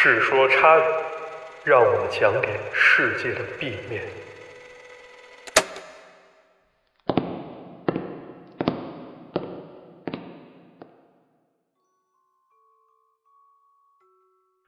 [0.00, 0.82] 世说差语，
[1.64, 4.04] 让我们讲给世界的 B 面。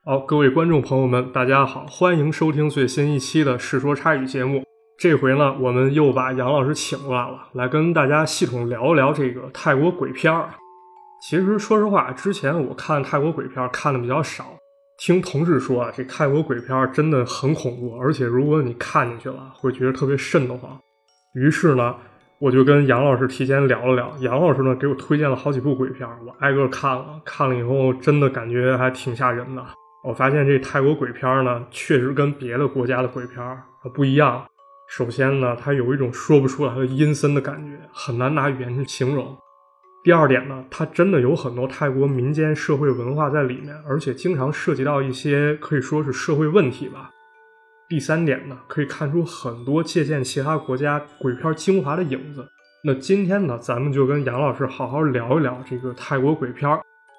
[0.03, 4.65] 好，各位观众朋友们，大家好，欢迎收听最新一期的《世说差语》节目。
[4.99, 10.49] 这回呢，我们又把杨老师请过来了，来跟大家系统聊一聊这个泰国鬼片儿。
[11.21, 14.57] 其实说实话，之前我看泰国鬼片看的比较少，
[15.01, 20.79] 听同事说啊，这泰国鬼片真的很恐怖，而且如果你看进去了，会觉得特别瘆得慌。
[21.33, 21.95] 于是呢，
[22.37, 29.65] 我就跟杨老师提前聊了聊，杨老师呢给我推荐了好几部鬼片，我挨个看了，看了以后真的感觉还挺吓人的。
[30.03, 33.43] 我发现这泰国鬼片呢，确实跟别的国家的鬼片
[33.95, 34.45] 不一样。
[34.87, 39.35] 首先呢，它有一种说不出来的阴森的感觉，很难拿语言去形容。
[40.03, 47.11] 第二点呢，它真的有很多泰国民间社会文化在里面，而且经常涉及到一些可以说是社会问题吧。
[47.87, 52.47] 第三点呢，可以看出很多借鉴其他国家鬼片精华的影子。
[52.83, 56.67] 那今天呢，咱们就跟杨老师好好聊一聊这个泰国鬼片。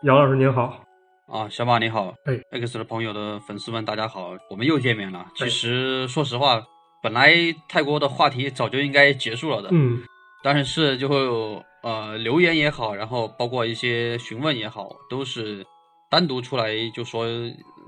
[0.03, 0.83] 杨老师您好，
[1.29, 5.25] 啊，小马你好，哎，X 的朋友的粉丝们大家好，我们又见面了。
[5.37, 6.61] 其实说实话，
[7.01, 7.33] 本来
[7.69, 10.03] 泰国的话题早就应该结束了的，嗯，
[10.43, 11.63] 但是就会有。
[11.85, 15.67] 呃，留言也好，然后包括一些询问也好，都是
[16.09, 17.27] 单独出来就说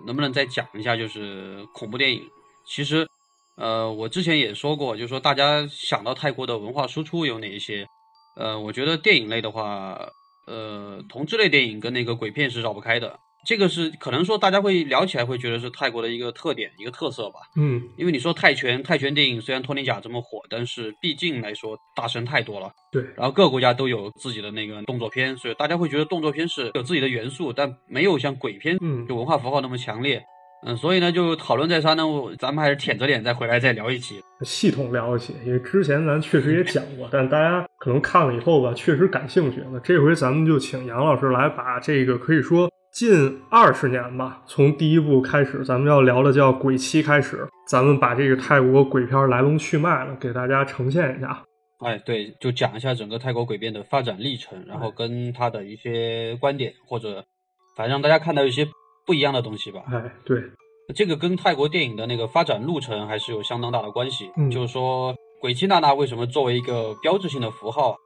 [0.05, 2.21] 能不能再讲一下，就是恐怖电影。
[2.67, 3.07] 其实，
[3.55, 7.87] 呃，我之前也说过，就是说大家想到泰国的文化输出有哪一些？
[8.35, 9.97] 呃，我觉得电影类的话，
[10.49, 13.17] 呃，同志类电影跟那个鬼片是绕不开的。
[13.45, 30.25] 这个是可能说大家会聊起来会觉得是泰国的一个特点一个特色吧，嗯，因为你说泰拳泰拳电影虽然托尼贾这么火，但是毕竟来说大神太多了，对，然后各个国家都有自己的那个动作片，所以大家会觉得动作片是有自己的元素，但没有像鬼片嗯就文化符号那么强烈，
[30.67, 32.05] 嗯，所以呢就讨论再三呢，
[32.39, 42.71] 咱们还是舔着脸再回来再聊一期，系统聊一期，因为之前咱确实也讲过，但大家可能看了以后吧，确实感兴趣，那这回咱们就请杨老师来把这个可以说。
[42.95, 51.43] 近二十年吧，从第一部开始，咱们要聊的叫《鬼妻》开始，咱们把这个泰国鬼片来龙去脉了给大家呈现一下。
[51.81, 57.25] 哎，对，就讲一下整个泰国鬼片的发展历程，然后跟他的一些观点，或者
[57.77, 58.65] 反正让大家看到一些
[59.05, 59.83] 不一样的东西吧。
[59.91, 60.41] 哎，对，
[60.95, 64.31] 这个跟泰国电影的那个发展路程还是有相当大的关系。
[64.37, 67.97] 嗯，就是说，鬼妻娜娜为什么作为一个标志性的符号？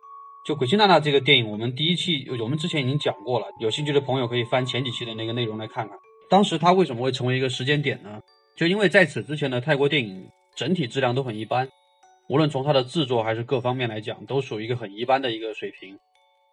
[0.46, 5.96] 就《鬼泣娜娜》这个电影，我们第一期我们之前已经讲过了，有兴趣的朋友可以翻前几期的那个内容来看看。
[6.30, 8.20] 当时它为什么会成为一个时间点呢？
[8.56, 10.26] 就因为在此之前的泰国电影
[10.56, 11.68] 整体质量都很一般，
[12.28, 15.98] 无论从它的制作还是各方面来讲，都属于一个很一般的一个水平。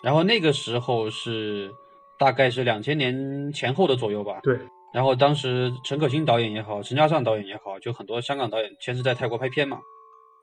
[0.04, 1.72] 然后那个时候是
[2.20, 4.40] 大概是两千年前后的左右吧。
[4.44, 4.60] 对。
[4.94, 9.80] 然后当时陈可辛导演也好，陈嘉上导演也好，就很多香港导演先是在泰国拍片嘛。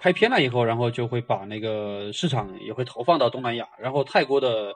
[0.03, 4.75] 拍片了以后，然后就会把那个市场也会投放到东南亚，然后泰国的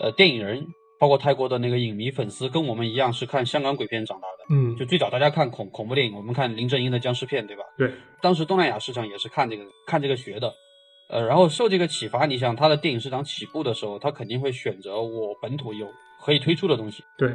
[0.00, 0.66] 呃电影人，
[0.98, 7.62] 包括泰国的那个影迷粉丝，跟我们一样是看香港鬼片长大的，嗯，就最早大家看恐恐怖电影，我们看林正英的僵尸片，对吧？
[7.76, 7.92] 对，
[8.22, 10.50] 当时东南亚市场也是看这个看这个学的，
[11.10, 15.86] 呃，然后受这个启发，你想他的电影市场起步的时候，他肯定会选择我本土有
[16.24, 17.30] 可以推出的东西，对，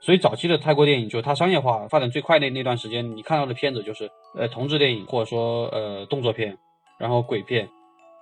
[0.00, 6.58] 所以早期的泰国电影就它商业化发展最快的那段时间，你看到的片子就是呃同志电影或者说呃动作片。
[6.98, 7.68] 然后鬼片，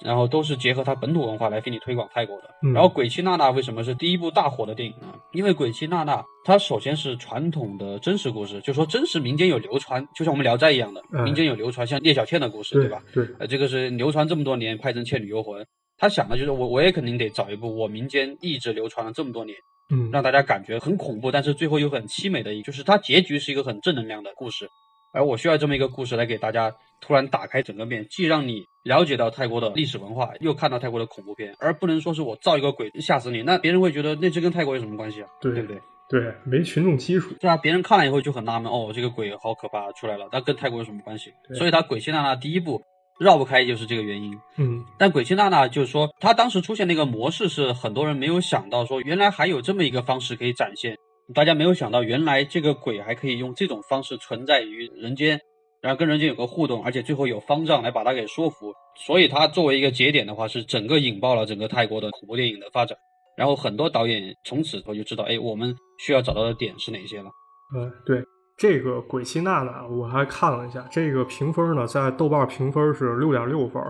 [0.02, 2.50] 然后都是结合它本土文化来给你推广泰国的。
[2.72, 5.14] 然后《鬼泣娜娜》为什么是第一部大火的电影呢？
[5.32, 13.02] 因为《鬼泣娜娜》它首先是传统的真实故事，就说真实民间有流传，就像我们《聊斋》一样的，民间有流传，像聂小倩的故事，对吧？
[13.12, 15.62] 对，呃，这个是流传这么多年，拍成《倩女幽魂》，
[15.98, 19.56] 他想的就是我我也肯定得找一部我民间一直流传了这么多年，
[19.90, 24.66] 嗯，让大家感觉很恐怖，但是最后又很凄美的，一，就是它结局是一个很正能量的故事。
[25.12, 35.28] 而我需要这么一个故事来给大家突然打开整个面，既让你了解到泰国的历史文化，又看到泰国的恐怖片，而不能说是我造一个鬼吓死你，那别人会觉得那这跟泰国有什么关系啊？
[35.40, 35.80] 对对不对？
[36.08, 37.34] 对，没群众基础。
[37.40, 41.32] 对啊，别人看了以后就很纳闷，哦，这个鬼好可怕出来了，那跟泰国有什么关系？
[41.54, 42.82] 所以他鬼泣娜娜第一部
[43.20, 44.36] 绕不开就是这个原因。
[44.56, 50.98] 嗯，但鬼泣娜娜就是说，他当时出现那个模式是很多人没有想到，说原来还有这么一个方式可以展现，
[51.34, 55.40] 大家没有想到原来这个鬼还可以用这种方式存在于人间。
[55.82, 58.70] 然后跟人间有个互动，而且最后有方丈来把他给说服，
[59.06, 62.98] 所以他作为一个节点的话，是整个引爆了整个泰国的恐怖电影的发展。
[63.34, 67.30] 然后很多导演从此我就知道，哎，我们需要找到的点是哪些了。
[67.74, 68.22] 嗯，对，
[68.58, 73.82] 这个《鬼泣娜娜》我还看了一下，这个评分呢，在豆瓣评分是六点六分，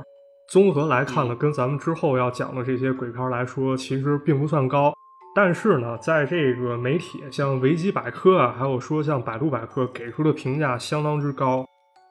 [0.52, 4.92] 综合来看呢，跟咱们之后要讲的这些鬼片来说，其实并不算高。
[5.34, 11.64] 但是呢，在这个媒体像维基百科啊，还有说像百度百科给出的评价相当之高，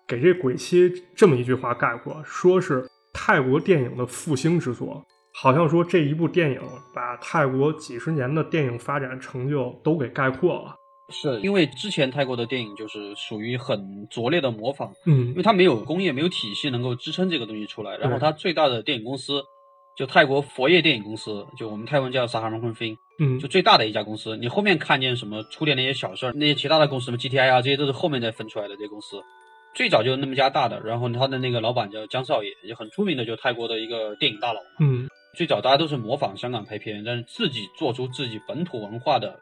[0.08, 5.04] 给这《鬼妻》这么一句话概括，说是泰国电影的复兴之作。
[5.42, 6.62] 好像说这一部电影
[6.94, 10.76] 把泰国几十年的电影发展成就都给概括了。
[11.12, 17.98] 是因为之前泰国的电影就是属于很拙劣的模仿，嗯因为它没有工业、没有体系能够支撑这个东西出来。
[17.98, 19.42] 然后它最大的电影公司
[19.96, 24.38] 就泰国佛业电影公司，就我们泰文叫萨哈蒙昆菲，嗯就最大的一家公司。
[24.38, 29.22] 你后面看见什么出点那些小事儿，那些其他的公司什么 GTI 啊，这些都是后面再分出来的这些公司。
[29.76, 34.60] 最早就那么家大的，然后他的那个老板叫江少爷，也很出名的，就泰国的一个电影大佬。
[34.80, 39.40] 嗯最早大家都是模仿香港拍片，但是自己做出自己本土文化的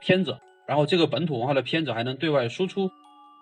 [0.00, 2.90] 片子，然后这个本土文化的片子还能对外输出。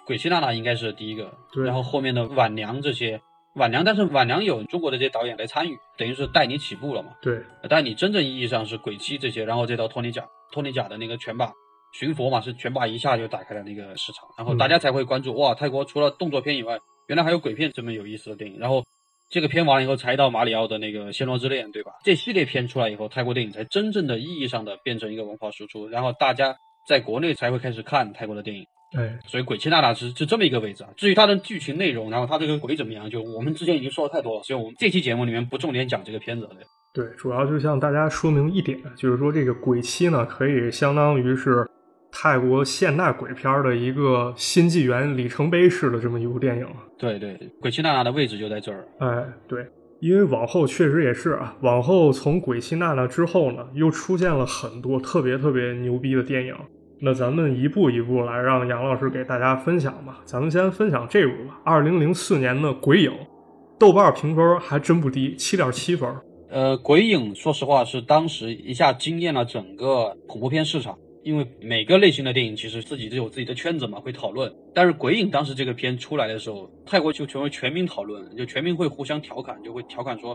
[0.04, 3.20] 鬼泣娜娜应该是第一个，然后后面的晚娘这些
[3.54, 7.12] 晚娘，但是晚娘有中国的这些导演来参与，等于是带你起步了嘛。
[7.22, 11.52] 对，但你真正意义上是鬼泣这些，然后再到托尼贾，托尼贾的那个拳霸
[11.92, 18.58] 寻佛嘛，是拳霸一下就打开了那个市场，然后大家才会关注、哇，泰国除了动作片以外，原来还有鬼片这么有意思的电影。
[18.58, 18.84] 然后
[19.30, 21.92] 这个片完了以后，才到马里奥的那个《暹罗之恋》，对吧？
[22.02, 26.56] 这系列片出来以后，泰国电影才真正的意义上的变成一个文化输出，然后大家
[26.88, 28.66] 在国内才会开始看泰国的电影。
[28.96, 30.90] 哎，所以《鬼泣娜娜》是是这么一个位置啊。
[30.96, 36.50] 至于它的剧情内容，然后它这个鬼怎么样，就我们之前已经说的太多了，所以我们这期节目里面不重点讲这个片子了。
[36.94, 41.68] 对对，主要就向大家说明一点，就是说这个鬼妻呢，可以相当于是
[42.12, 46.66] 泰国现代鬼片的一个新纪元里程碑式的这么一部电影。
[46.96, 48.86] 对对，鬼泣娜娜的位置就在这儿。
[49.00, 49.66] 哎，对，
[49.98, 56.54] 因为往后确实也是啊，往后从鬼泣娜娜之后呢，又出现了很多特别特别牛逼的电影。
[57.04, 60.22] 那咱们一步一步来，让杨老师给大家分享吧。
[60.24, 63.10] 咱们先分享这部吧，二零零四年的《鬼影》，
[63.78, 66.08] 豆瓣评分还真不低，七点七分。
[66.48, 74.50] 呃，鬼影说实话是当时一下惊艳了整个恐怖片市场，因为每个类型的电影其实自己都有自己的圈子嘛，会讨论。
[74.72, 80.34] 但是鬼影当时这个片出来的时候，泰国就成为全民讨论，就全民会互相调侃，就会调侃说，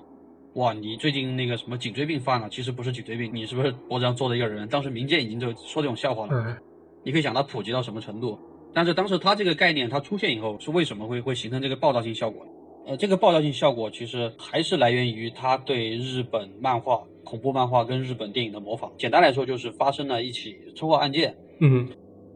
[0.56, 4.68] 哇，你最近那个什么颈椎病犯了，其实不是颈椎病，你是不是脖子上坐的一个人？
[4.68, 6.32] 当时民间已经就说这种笑话了。
[6.34, 6.58] 嗯，
[7.04, 8.38] 你可以想它普及到什么程度。
[8.74, 12.46] 但是当时它这个概念它出现以后，是为什么会会形成这个爆炸性效果？
[12.88, 18.92] 呃，这个爆炸性效果其实还是来源于它对日本漫画、恐怖漫画跟日本电影的模仿。
[18.98, 21.88] 简单来说，就是发生了一起车祸案件，嗯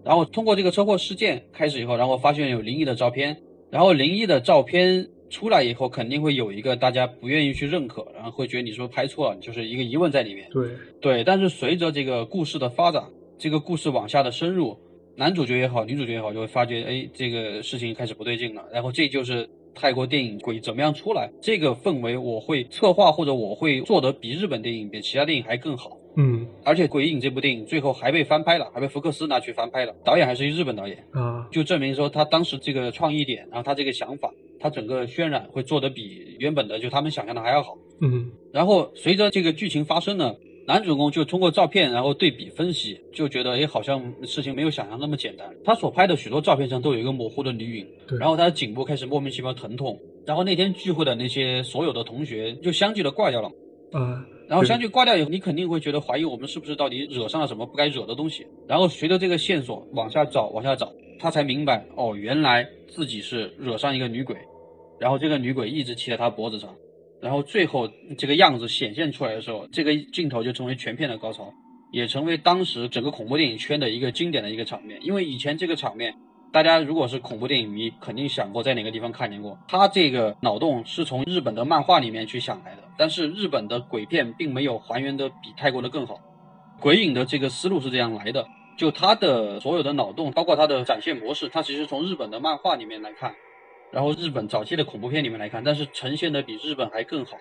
[0.04, 3.38] 然后通过这个车祸事件开始以后，然后发现有灵异的照片，
[3.71, 10.47] 然后灵异的照片出来以后，肯定会有一个大家不愿意去认可，然后会觉得你是不是拍错了，就是一个疑问在里面。
[10.51, 10.69] 对，
[11.01, 13.03] 对，但是随着这个故事的发展，
[13.39, 14.77] 这个故事往下的深入，
[15.15, 18.63] 男主角也好，女主角也好，就会发觉，哎，这个事情开始不对劲了。
[18.71, 25.97] 然后这就是泰国电影鬼怎么样出来，这个氛围我会策划或者我会做得比日本电影、比其他电影还更好。
[26.15, 37.77] 嗯而且《鬼影》这部电影最后还被翻拍了，还被福克斯拿去翻拍了，导演还是一日本导演，啊，就证明说他当时这个创意点，然后他这个想法，他整个渲染会做得比原本的就他们想象的还要好。
[38.01, 40.36] 嗯然后随着这个剧情发生呢，
[40.68, 45.50] 男主公就通过照片，然后对比分析，就觉得哎，好像事情没有想象那么简单。
[45.63, 53.50] 他所拍的许多照片上都有一个模糊的女影，对然后他的颈部开始莫名其妙疼痛，然后那天聚会的那些所有的同学就相继的挂掉了。
[53.92, 58.45] 啊，然后相继挂掉以后，你肯定会觉得怀疑我们是不是到底惹上了什么不该惹的东西。
[58.68, 64.38] 然后随着这个线索往下找，往下找，他才明白哦，原来自己是惹上一个女鬼，
[65.00, 66.69] 然后这个女鬼一直骑在他脖子上，
[67.19, 71.52] 然后最后这个样子显现出来的时候，这个镜头就成为全片的高潮，
[71.92, 75.00] 也成为当时整个恐怖电影圈的一个经典的一个场面。
[75.02, 76.14] 因为以前这个场面。
[76.54, 79.57] 大家如果是恐怖电影迷，肯定想过在哪个地方看见过。
[79.68, 86.19] 他这个脑洞是从日本的漫画里面去想来的，但是日本的鬼片并没有还原的比泰国的更好。
[86.80, 88.45] 鬼影的这个思路是这样来的，
[88.78, 93.33] 就它的所有的脑洞，包括它的展现模式，它其实从日本的漫画里面来看，
[93.92, 97.38] 然后日本早期的恐怖片里面来看，但是呈现的比日本还更好。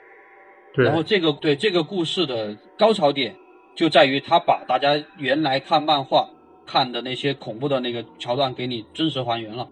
[0.75, 3.35] 对，然后这个对这个故事的高潮点
[3.75, 6.29] 就在于他把大家原来看漫画
[6.65, 9.69] 看的那些恐怖的那个桥段给你真实还原了。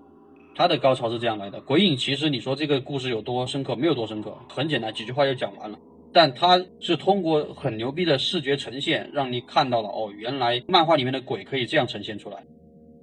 [0.54, 1.60] 它的高潮是这样来的。
[1.60, 5.78] 鬼影其实你说这个故事有多深刻，没有多深刻，很简单，几句话就讲完了。
[6.12, 12.36] 但它是通过很牛逼的视觉呈现，让你看到了哦，原来漫画里面的鬼可以这样呈现出来。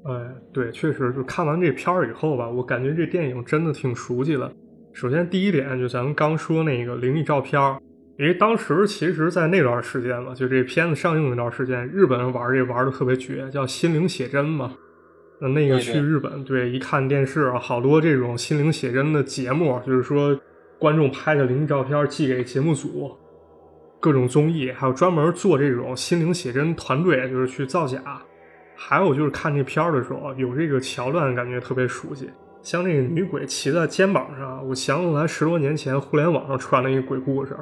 [0.03, 0.13] 哎，
[0.53, 4.51] 对，确实，就看完这片儿以后吧，我感觉这电影真的挺熟悉的。
[4.93, 7.79] 首先第一点，就咱们刚说那个灵异照片儿，
[8.19, 14.73] 因为当时其实，在那段时间嘛，就这片子上映那段时间，日本人玩这玩的特别绝，叫心灵写真嘛。
[15.39, 20.39] 那那个去日本，对，一看电视啊，好多这种心灵写真的节目，就是说
[20.79, 23.15] 观众拍的灵异照片寄给节目组，
[23.99, 28.01] 各种综艺，还有专门做这种心灵写真团队，就是去造假。
[28.75, 32.29] 还有就是看这片儿的时候，有这个桥段，感觉特别熟悉。
[32.61, 37.55] 像那个女鬼骑在肩膀上，我想起来十多年前互联网上传的一个鬼故事，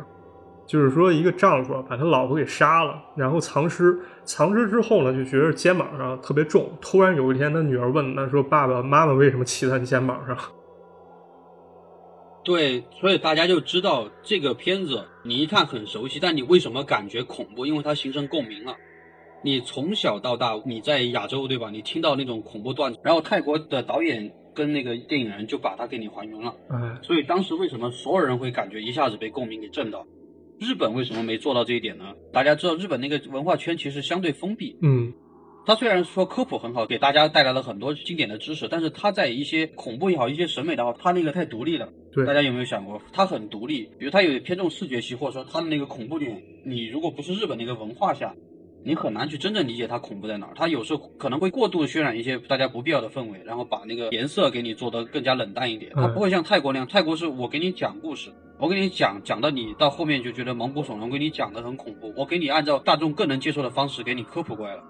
[0.65, 6.69] 就是说一个丈夫把他老婆给杀了，然后藏尸，藏尸之后呢，就觉得肩膀上特别重。
[6.81, 10.35] 突然有一天，他女儿问他说：“爸爸妈妈为什么骑在你肩膀上？”
[12.43, 17.65] 对，所以大家就知道这个片子你一看很熟悉，但你为什么感觉恐怖？
[17.65, 18.75] 因为它形成共鸣了。
[19.43, 21.69] 你从小到大你在亚洲对吧？
[21.69, 26.53] 你听到那种恐怖段子，然后泰国的导演跟那个电影人就把它给你还原了。
[26.69, 30.05] 哎，所以当时为什么所有人会感觉一下子被共鸣给震到？
[30.59, 32.13] 日本为什么没做到这一点呢？
[32.31, 34.77] 大家知道日本那个文化圈其实相对封闭。
[34.81, 35.13] 嗯。
[35.67, 41.89] 他虽然说科普很好，给大家带来了很多经典的知识，但是他在一些恐怖也好，一些审美的话，他那个太独立了。
[42.13, 43.89] 对，大家有没有想过，他很独立？
[43.97, 48.35] 比如他有偏重视觉系，或者说他的那个恐怖点，你如果不是日本那个文化下，
[48.85, 50.53] 你很难去真正理解它恐怖在哪儿。
[50.55, 55.91] 它有时候可能会过度渲染一些大家不必要的氛围，然后把那个颜色给你做得更加冷淡一点。
[55.95, 64.83] 它不会像泰国那样，泰国是我给你讲故事，我给你讲讲到你到后面就觉得毛骨悚然，给你讲的很恐怖，我给你按照大众更能接受的方式给你科普过来了。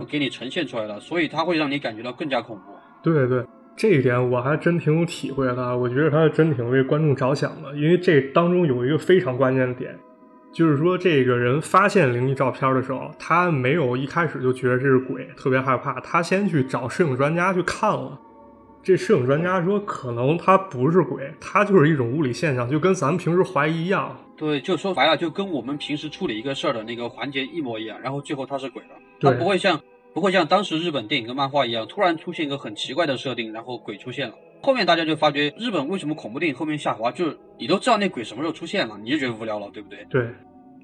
[0.00, 2.62] 我，给你呈现出来了，所以它会让你感觉到更加恐怖。
[3.02, 3.44] 对对，
[3.76, 5.76] 这一点我还真挺有体会的。
[5.76, 9.94] 我觉得他真挺为观众着想的，因为这当中有一个非常关键的点，
[10.56, 18.18] 就是说这个人发现灵异照片的时候，他没有一开始就觉得这是鬼，特别害怕，他先去找摄影专家去看了。
[18.82, 24.16] 这摄影专家说，可能他不是鬼，他就是一种物理现象，就跟咱们平时怀疑一样。
[24.34, 28.88] 对，就说白了，就跟我们平时处理一个事儿的那个环节一模一样，然后最后他是鬼了。
[29.20, 29.78] 他不会像
[30.14, 34.34] 不会像当时日本电影跟漫画一样，突然出现一个很奇怪的设定，然后鬼出现了。
[34.66, 40.04] 后面大家就发觉，日本为什么恐怖电影后面下滑，就是你都知道那鬼什么时候出现了，你就觉得无聊了，对不对？
[40.10, 40.28] 对，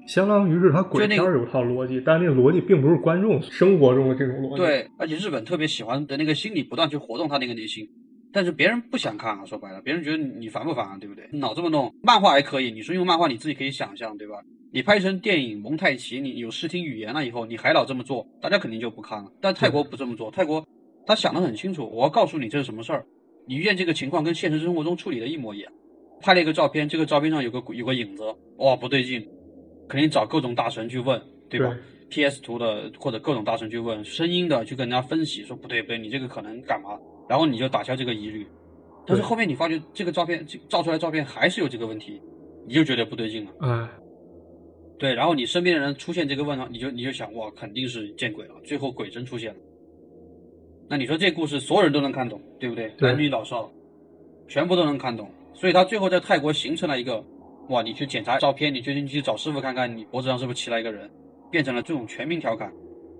[0.07, 4.63] 相当于是他鬼片有套逻辑，但那个逻辑并不是观众生活中的这种逻辑。
[4.63, 7.85] 对，而且日本特别喜欢的那个心理不断去活动他那个内心，
[8.31, 11.27] 但是别人不想看啊，说白了，别人觉得你烦不烦啊，对不对？
[11.33, 14.35] 脑这么弄，漫画还可以，你说用漫画你自己可以想象，对吧？
[14.71, 19.29] 你拍成电影蒙太奇，你有视听语言了以后，你还老这么做，大家肯定就不看了。
[19.41, 20.65] 但泰国不这么做，泰国
[21.05, 23.05] 他想得很清楚，我要告诉你这是什么事儿，
[23.45, 25.71] 你遇见这个情况跟现实生活中处理的一模一样。
[26.21, 28.23] 拍了一个照片，这个照片上有个有个影子，
[28.57, 29.27] 哇，不对劲，
[29.89, 31.77] 肯定找各种大神去问，对吧
[32.09, 32.41] ？P.S.
[32.41, 36.97] 图的或者各种大神去问，声音的去跟人家分析，说不对不对，你这个可能干嘛？
[37.27, 38.47] 然后你就打消这个疑虑。
[39.05, 42.21] 但是后面你发觉这个照片照出来照片还是有这个问题，
[42.65, 43.51] 你就觉得不对劲了。
[43.59, 43.89] 哎。
[44.97, 48.53] 对，然后你身边的人出现这个问题，你就你就想哇，肯定是见鬼了。
[48.63, 49.59] 最后鬼真出现了，
[50.89, 52.91] 那你说这故事所有人都能看懂，对不对？
[52.99, 53.71] 男女老少
[54.47, 55.29] 全部都能看懂。
[55.53, 57.23] 所以他最后在泰国形成了一个
[57.69, 61.09] 哇，你去检查照片，你最近去找师傅看看，你脖子上是不是骑了一个人，
[61.49, 62.71] 变成了这种全民调侃，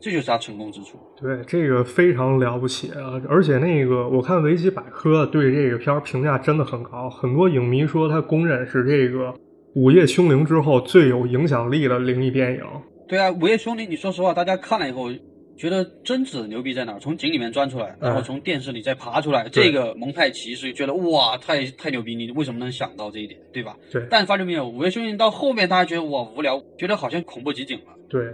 [0.01, 0.98] 这就是他成功之处。
[1.15, 3.22] 对，这个非常了不起啊！
[3.29, 9.34] 而且那个我看维基百科对这个片儿评价真的很高，很多影迷说他公认是这个。
[9.75, 12.63] 午夜凶铃之后最有影响力的灵异电影，
[13.08, 15.10] 对啊，午夜凶铃，你说实话，大家看了以后
[15.55, 16.98] 觉得贞子牛逼在哪？
[17.00, 22.15] 从井里面钻出来，然后从电视里再爬出来，这个蒙太奇是觉得哇，太太牛逼！
[22.15, 23.75] 你为什么能想到这一点，对吧？
[23.91, 24.05] 对。
[24.10, 27.93] 但发现没有，午夜凶铃到后面大家觉得哇无聊，觉得好像恐怖极紧了。
[28.10, 28.25] 对，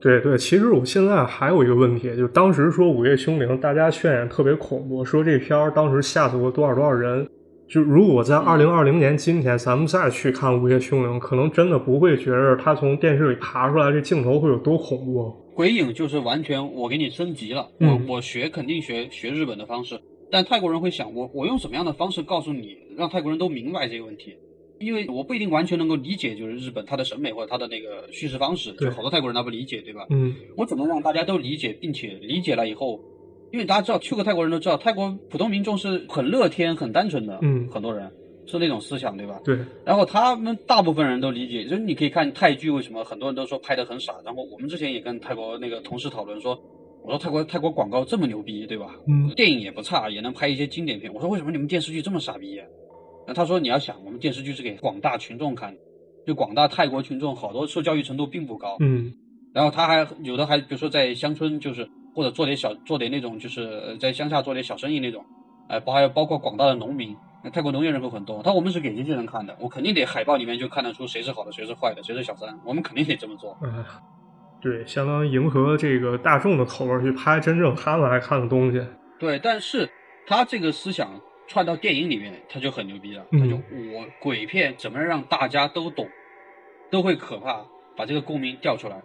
[0.00, 0.38] 对对。
[0.38, 7.28] 其实我现在还有一个问题，就当时说午夜凶铃，大家渲染特别恐怖，说这片儿当时吓死过多少多少人。
[7.68, 15.32] 就如果在二零二零年今天，咱们再去看《午夜凶铃》，可能真的不会觉着他从电视里爬出来这镜头会有多恐怖。
[15.54, 19.98] 鬼影就是完全我给你升级了，我我学肯定学学日本的方式，
[20.30, 24.36] 但泰国人会想我我用什么样的方式告诉你，让泰国人都明白这个问题？
[24.80, 30.04] 因为我不一定完全能够理解，就是日本他的审美或者他的那个叙事方式，就好多泰国人他不理解，对吧？
[30.10, 33.00] 嗯，我怎么让大家都理解，并且理解了以后？
[33.54, 38.10] 因为大家知道去过泰国人都知道，泰国普通民众是很乐天、很单纯的，嗯，很多人
[38.46, 39.40] 是那种思想，对吧？
[39.44, 39.56] 对。
[39.84, 44.12] 然后他们大部分人都理解，就是你可以看泰剧，为什么很多人都说拍的很傻？
[44.24, 46.60] 然后我们之前也跟泰国那个同事讨论说，
[47.04, 48.96] 我说泰国泰国广告这么牛逼，对吧？
[49.06, 49.30] 嗯。
[49.36, 51.14] 电影也不差，也能拍一些经典片。
[51.14, 52.60] 我说为什么你们电视剧这么傻逼？
[53.24, 55.72] 那他说你要想，我们电视剧是给广大群众看，
[56.26, 59.14] 就广大泰国群众好多受教育程度并不高，嗯。
[59.54, 61.88] 然后他还有的还比如说在乡村就是。
[62.14, 65.24] 或者做点小做点那种，就是在乡下做点小生意那种，
[65.68, 67.16] 哎，包还有包括广大的农民，
[67.52, 73.56] 泰国农业人口很多，他我们是给这些人看的，我肯定得海报里面就看得出谁是好的，谁是坏的，谁是小三，我们肯定得这么做。
[73.62, 73.84] 嗯，
[74.60, 78.80] 对，相当于迎合这个大众的口味去拍真正他们爱看的东西。
[79.18, 79.90] 对，但是
[80.26, 86.08] 他这个思想串到电影里面，他就很牛逼了，他就我鬼片怎么让大家都懂，
[86.90, 87.64] 都会可怕。
[87.96, 89.00] 把这个共鸣调出来。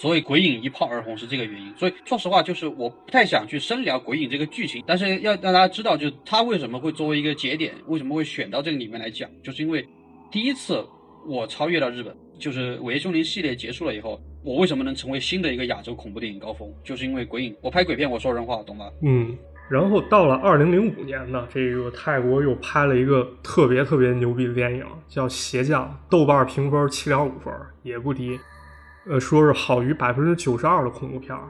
[0.00, 1.74] 所以鬼影一炮而红是这个原因。
[1.76, 9.84] 所以说实话，就是我不太想去深聊鬼影这个剧情，但是要让大家知道，就是他为什么会作为一个节点，为什么会选到这个里面来讲，就是因为
[10.30, 10.86] 第一次
[11.26, 17.56] 我超越了日本，就是《午夜凶铃》系列结束了以后，我为什么能成为新的一个亚洲恐怖电影高峰，就是因为鬼影。
[17.60, 18.88] 我拍鬼片，我说人话，懂吗？
[19.02, 19.36] 嗯。
[19.68, 27.52] 然后到了二零零五年呢，这个泰国又拍了一个特别特别牛逼的电影，叫《邪将》，豆瓣评分七点五分，
[27.82, 28.38] 也不低。
[29.08, 31.48] 呃，说是好于百分之九十二的恐怖片儿。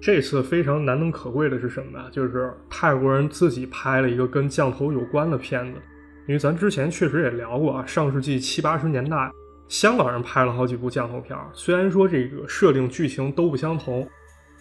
[0.00, 2.06] 这次非常难能可贵的是什么呀？
[2.10, 5.80] 就是泰国人自己拍了一个跟降头有关的片子。
[6.26, 9.30] 因为咱之前确实也聊过啊，上世纪七八十年代，
[9.68, 11.46] 香港人拍了好几部降头片儿。
[11.52, 14.08] 虽然说这个设定剧情都不相同，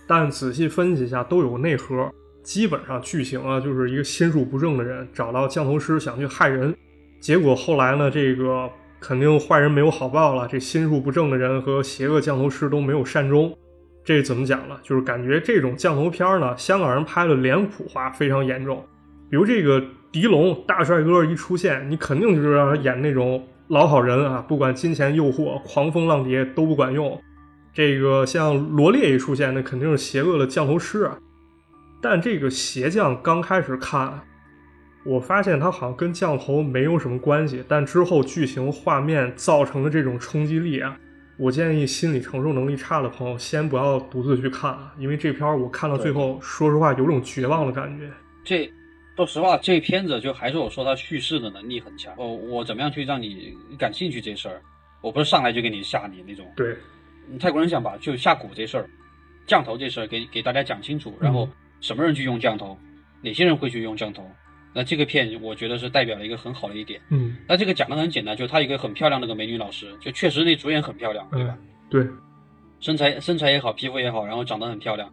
[0.05, 2.11] 但仔细分析一下都有内核。
[2.43, 6.75] 基本上剧情啊，就是一个心术不正的人找到降头师想去害人，
[7.21, 8.69] 结果后来呢，这个。
[9.07, 13.55] 肯定坏人没有好报了，这心术不正的人和邪恶降头师都没有善终，
[14.03, 14.75] 这怎么讲呢？
[14.81, 18.83] 就是感觉这种降头片呢，香港人拍的脸谱化非常严重。
[19.29, 19.79] 比如这个
[20.11, 27.21] 狄龙大帅哥一出现，你肯定就是让他演那种老好人啊，不管金钱诱惑、狂风浪蝶都不管用。
[27.75, 31.19] 这个像罗列一出现，那肯定是邪恶的降头师啊。
[32.01, 34.21] 但这个邪将刚开始看。
[35.05, 40.99] 我发现它好像跟降头没有什么关系，但之后剧情画面造成的这种冲击力啊，
[41.37, 48.09] 我建议心理承受能力差的朋友先不要独自去看啊，因为这片我看到最后，说实话有种绝望的感觉。
[48.43, 48.67] 这，
[49.15, 52.11] 说实话，这片子就还是我说它叙事的能力很强。
[52.17, 54.59] 哦，我怎么样去让你感兴趣这事儿？
[55.01, 56.51] 我不是上来就给你吓你那种。
[56.55, 56.75] 对，
[57.39, 58.89] 泰国人想把就下蛊这事儿，
[59.45, 61.47] 降头这事儿给给大家讲清楚，然后
[61.79, 62.75] 什么人去用降头，
[63.21, 64.27] 哪些人会去用降头。
[64.77, 71.57] 那这个片我觉得是代表了一个很好的一点，嗯，那这个讲的很简单，就她一个很漂亮的个美女老师，就确实那主演很漂亮，对吧？
[71.89, 72.05] 对，
[72.81, 75.09] 身材身材也好，皮肤也好，然后长得很漂亮，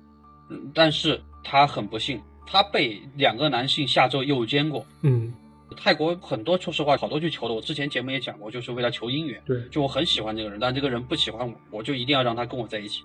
[0.51, 5.33] 嗯，但是她很不幸，她被两个男性下咒诱奸过，嗯，
[5.77, 13.05] 泰国很多说实话好多去求的，我之前节目也讲过，就是为了求姻缘，对，就我很喜欢这个人，但这个人不喜欢我，我就一定要让他跟我在一起，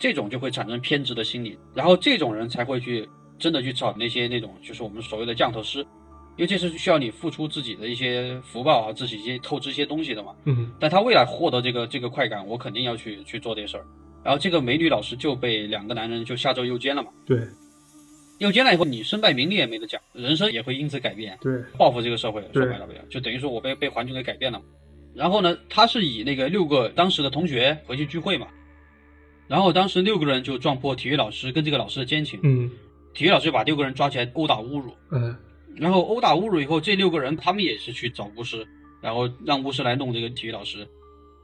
[0.00, 3.08] 这种就会产生偏执的心理，然后这种人才会去。
[3.38, 5.80] 真的去找那些那种，就是我们所谓的降头师，
[6.36, 10.34] 因为这是需要你付出自己的一些福报啊，自己一些透支一些东西的嘛。
[10.44, 10.72] 嗯。
[10.78, 13.84] 但他为了获得这个这个快感，我肯定要去去做这事儿。
[14.24, 17.10] 然后这个美女老师就被两个男人就下咒诱奸了嘛。
[17.24, 17.40] 对。
[18.38, 21.38] 诱奸了以后，你身败名裂也没得讲，人生也会因此改变。
[21.40, 21.62] 对。
[21.78, 24.60] 报复这个社会，说白了不要，就等于说我被被环境给改变了。
[25.14, 28.48] 然后呢，他是以那个六个当时的同学回去聚会嘛，
[29.48, 32.38] 然后当时六个人就撞破体育老师跟这个老师的奸情。
[32.42, 32.70] 嗯。
[33.16, 35.34] 体育老师就把六个人抓起来殴打侮辱，嗯，
[35.74, 38.64] 然后殴打侮辱以后，这六个人他们也是去找巫师，
[39.00, 40.86] 然后让巫师来弄这个体育老师，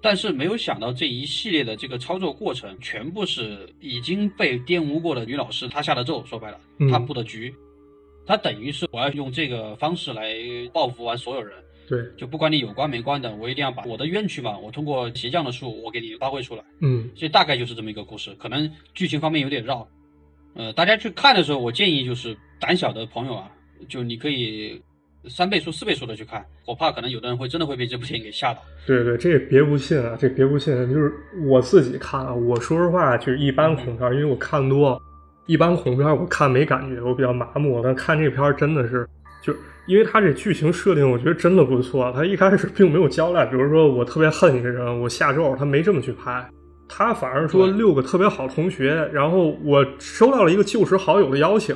[0.02, 7.54] 但是没有想到这一系列的这个操作过程，全部是已经被玷污过的女老师她下的咒，说白了，她布的局，
[8.26, 10.36] 她等于是我要用这个方式来
[10.74, 11.56] 报复完所有人，
[11.88, 19.88] 对，就不管你有关没关的，我一定要把我的冤屈嘛，我通过邪将的术，我给你发挥出来，嗯，所以大概就是这么一个故事，可能剧情方面有点绕。
[20.54, 23.50] 呃，大家去看的时候，我建议就是胆小的朋友啊，
[23.88, 24.80] 就你可以
[25.28, 28.60] 三倍速、四倍速的去看，我怕可能有的人会真的会被这部电影给吓到。
[28.86, 31.12] 对对，这别不信啊，这别不信，就是
[31.46, 35.00] 我自己看啊，我说实话就是一般恐怖片，因为我看多，
[35.46, 37.80] 一般恐怖片我看没感觉，我比较麻木。
[37.82, 39.08] 但看这片真的是，
[39.42, 39.54] 就
[39.86, 42.12] 因为它这剧情设定，我觉得真的不错。
[42.12, 46.46] 他一开始并没有交代，比如说我特别恨一个人，我下咒，他没这么去拍。
[46.94, 51.74] 他反而说六个特别好同学，然后我收到了一个旧时好友的邀请，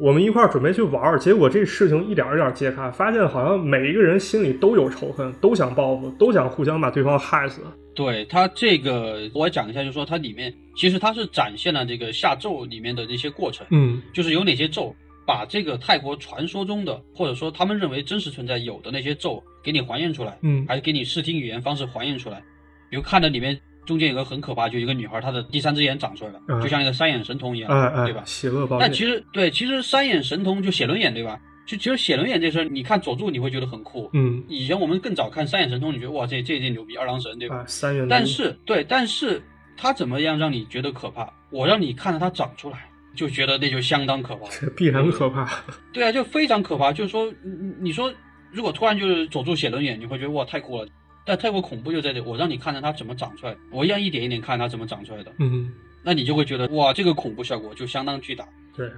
[0.00, 1.18] 我们一块儿准备去玩儿。
[1.18, 7.60] 结果这事情一点一点揭开，发现好像每一个人心里都有仇恨，都想报复，都想互相把对方害死。
[7.94, 14.94] 对他这个，我讲一下，就是说它里面其实它是展现了这个下咒里面的那些过程，嗯，就是有哪些咒，
[15.26, 22.42] 把这个泰国传说中的或者说他们认为真实存在有的那些咒给你还原出来，嗯，还是给你视听语言方式还原出来，
[22.88, 23.60] 比如看的里面。
[23.90, 27.68] 中间有个很可怕，就一个女孩，她的第三只眼长出来了，就像一个三眼神童一样，
[28.06, 28.22] 对吧？
[28.24, 31.40] 邪恶但其实对，其实三眼神童就写轮眼，对吧？
[31.66, 34.44] 就其实写轮眼这事儿，你看佐助你会觉得很酷，嗯。
[34.48, 37.64] 以前我们更早看三眼神童，你觉得哇，这这这牛逼，二郎神，对吧？
[37.66, 38.06] 三眼。
[38.08, 39.42] 但是对，但是
[39.76, 41.28] 他怎么样让你觉得可怕？
[41.50, 45.48] 我让你看着他长出来，就觉得那就相当可怕， 必然可怕。
[45.92, 46.92] 对啊，就非常可怕。
[46.92, 48.12] 就是说，你你说
[48.52, 50.88] 如果突然就是佐助写轮眼，你会觉得哇，太酷了。
[51.30, 55.32] 但泰国恐怖就在这，我让你看着它怎么长出来，我一样一点一点看它怎么长出来的。
[55.38, 58.48] 嗯，那你就会觉得哇，这个恐怖效果就相当巨大。
[58.74, 58.90] 对。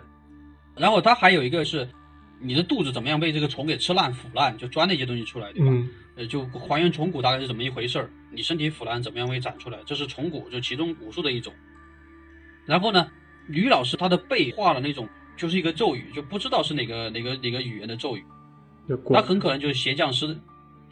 [0.75, 1.87] 然后它还有一个是，
[2.41, 5.71] 你的肚子怎么样被这个虫给吃烂腐烂，就钻那些东西出来，对吧？
[6.17, 11.53] 呃，就还原虫骨大概是怎么一回事儿，你身体腐烂怎么样会长出来，这是虫骨，就其中武术的一种。
[12.65, 13.11] 然后呢，
[13.47, 18.25] 吕老师他的背画了那种就是一个咒语，就不知道是哪个哪个哪个语言的咒语，
[19.13, 20.35] 他很可能就是邪降师，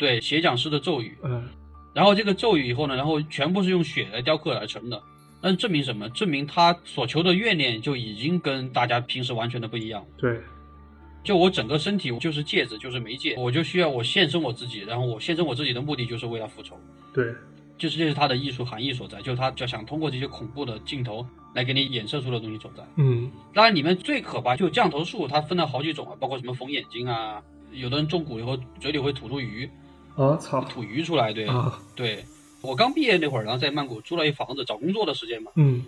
[0.00, 1.16] 对邪讲师的咒语。
[1.22, 1.46] 嗯。
[1.92, 5.00] 然后这个咒语以后呢，然后全部是用血来雕刻而成的。
[5.42, 6.08] 那证明什么？
[6.10, 10.04] 证明他所求的怨念就已经跟大家平时完全的不一样。
[10.16, 10.38] 对，
[11.24, 16.78] 就我整个身体就是戒指，就是媒介，我就需要我献身我自己，然后我献身我自己的目的就是为了复仇。
[17.12, 17.34] 对，
[17.76, 22.84] 就是这是他的艺术含义所在，就是他就想通过这些恐怖的镜头来给你衍射出的东西所在。
[22.96, 29.68] 嗯，当然里面最可怕就降头术，它分了好几种啊，包括什么缝眼睛啊，有的人中蛊以后嘴里会吐出鱼，
[30.16, 31.48] 啊操，吐鱼出来，对，
[31.94, 32.24] 对。
[32.62, 35.50] 我刚毕业那会儿，然后在曼谷租了一房子，找工作的时间嘛。
[35.56, 35.82] 嗯。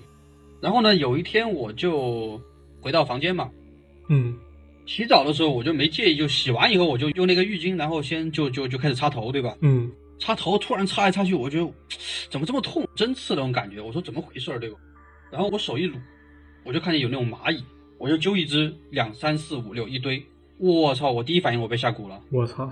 [0.60, 2.40] 然后呢，有一天我就
[2.80, 3.50] 回到房间嘛。
[4.08, 4.34] 嗯。
[4.86, 9.56] 洗澡的时候我就没介意，就洗完以后我就用那个浴巾，然后先就就就开始擦头，对吧？
[9.60, 9.90] 嗯。
[10.18, 11.68] 擦头突然擦来擦去，我觉得
[12.30, 13.80] 怎么这么痛，针刺那种感觉。
[13.80, 14.78] 我说怎么回事儿，对吧？
[15.30, 15.98] 然后我手一撸，
[16.64, 17.62] 我就看见有那种蚂蚁，
[17.98, 20.24] 我就揪一只，两三四五六一堆。
[20.58, 21.10] 我操！
[21.10, 22.20] 我第一反应我被下蛊了。
[22.30, 22.70] 我操！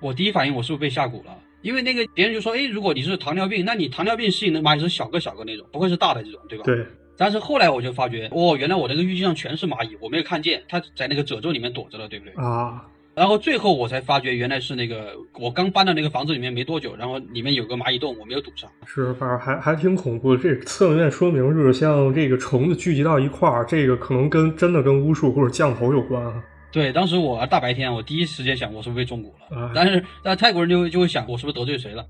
[0.00, 1.36] 我第一反应我是不是被下蛊了？
[1.62, 6.64] 因为那个别人就说，哎，如果你是糖尿病，那你糖尿病适应的蚂蚁是小个小个那种，不会是大的这种，对吧？
[6.64, 6.86] 对。
[7.16, 12.34] 但是后来我就发觉，哦，原来我那个浴巾上全是蚂蚁，我没有看见，它在那个褶皱里面躲着了，对不对？
[12.34, 12.84] 啊。
[13.14, 18.70] 然后最后我才发觉，原来是那个我刚搬到那个房子里面没多久，然后里面有个蚂蚁洞，我没有堵上。
[18.84, 20.36] 是，反正还还挺恐怖。
[20.36, 26.44] 这侧面说明就是像这个虫子聚集到一块儿，这个可能跟真的跟巫术或者降头有关啊。
[26.76, 29.72] 对，当时我大白天，我第一时间想，我是不是被中蛊了？
[29.74, 32.04] 但是那泰国人就就会想，我是不是得罪谁了？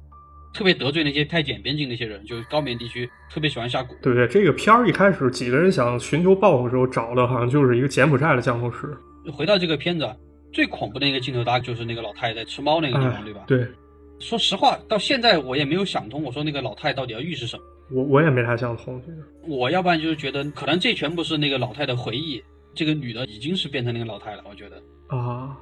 [0.52, 3.90] 特别得罪那些太检边境那些人，就是高棉地区特别喜欢下蛊。
[4.02, 8.92] 对不对，这个片儿一开始几个人想寻求报复的时候，找的好像就是一个柬埔寨的降头师。
[9.32, 10.12] 回到这个片子，
[10.52, 13.44] 最恐怖的一个镜头，大概就是那个老太太吃猫那个地方，对吧？
[13.46, 13.64] 对。
[14.18, 17.62] 说实话，到现在我也没有想通，我说那个老太到底要预示什么？
[17.92, 19.00] 我我也没太想通。
[19.06, 22.42] 这个，我要不然就是觉得，可能这全部是那个老太的回忆。
[22.76, 25.56] 这个女的已经是变成那个老太了，我觉得啊，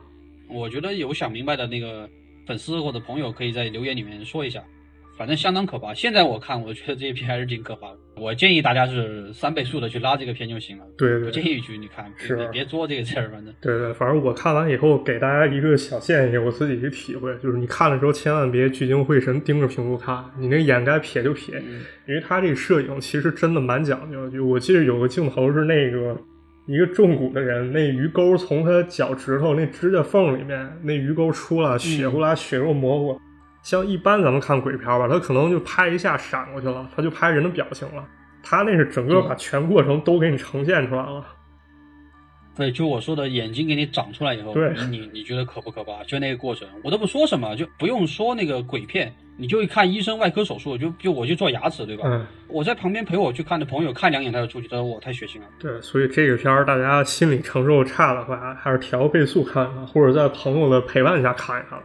[0.50, 2.06] 我觉得有想明白的那个
[2.46, 4.62] 粉丝或者朋友可以在留言里面说一下。
[5.16, 5.94] 反正相当可怕。
[5.94, 7.98] 现在我看，我觉得这一片还是挺可怕的。
[8.20, 10.84] 我建议大家是三倍速的去拉这个片就行了。
[10.98, 13.54] 对，不建议去你看，别别作这个事儿，反正。
[13.60, 21.62] 对对，反正我看完以后给大家一个小建议，我自己去体会，就是你看的时候千万别聚精会神盯着屏幕看，你那眼该撇就瞥，
[22.08, 24.28] 因为他这摄影其实真的蛮讲究。
[24.30, 26.20] 就我记得有个镜头是那个
[26.66, 33.20] 一个中蛊的人，那鱼钩从他脚趾头那指甲缝里面，那鱼钩出来，血呼啦，血肉模糊。
[33.62, 38.04] 像一般咱们看鬼片吧，他可能就拍一下闪过去了，他就拍人的表情了。
[38.42, 41.24] 他那是整个把全过程都给你呈现出来了。
[42.56, 46.04] 对，就我说的眼睛给你长出来以后，对，你你觉得可不可怕？
[46.04, 52.04] 就那个过程，我都不说什么，就不用说那个鬼片，你就一看医生外科手术，就就我去做牙齿，对吧？
[52.06, 52.26] 嗯。
[52.46, 55.46] 我在旁边陪我去看的朋友看两眼他就出去，他说我太血腥了。
[55.58, 61.78] 对，所以这个片儿大家心理承受差的话，还是调倍速看看，或者在朋友的陪伴下看一看。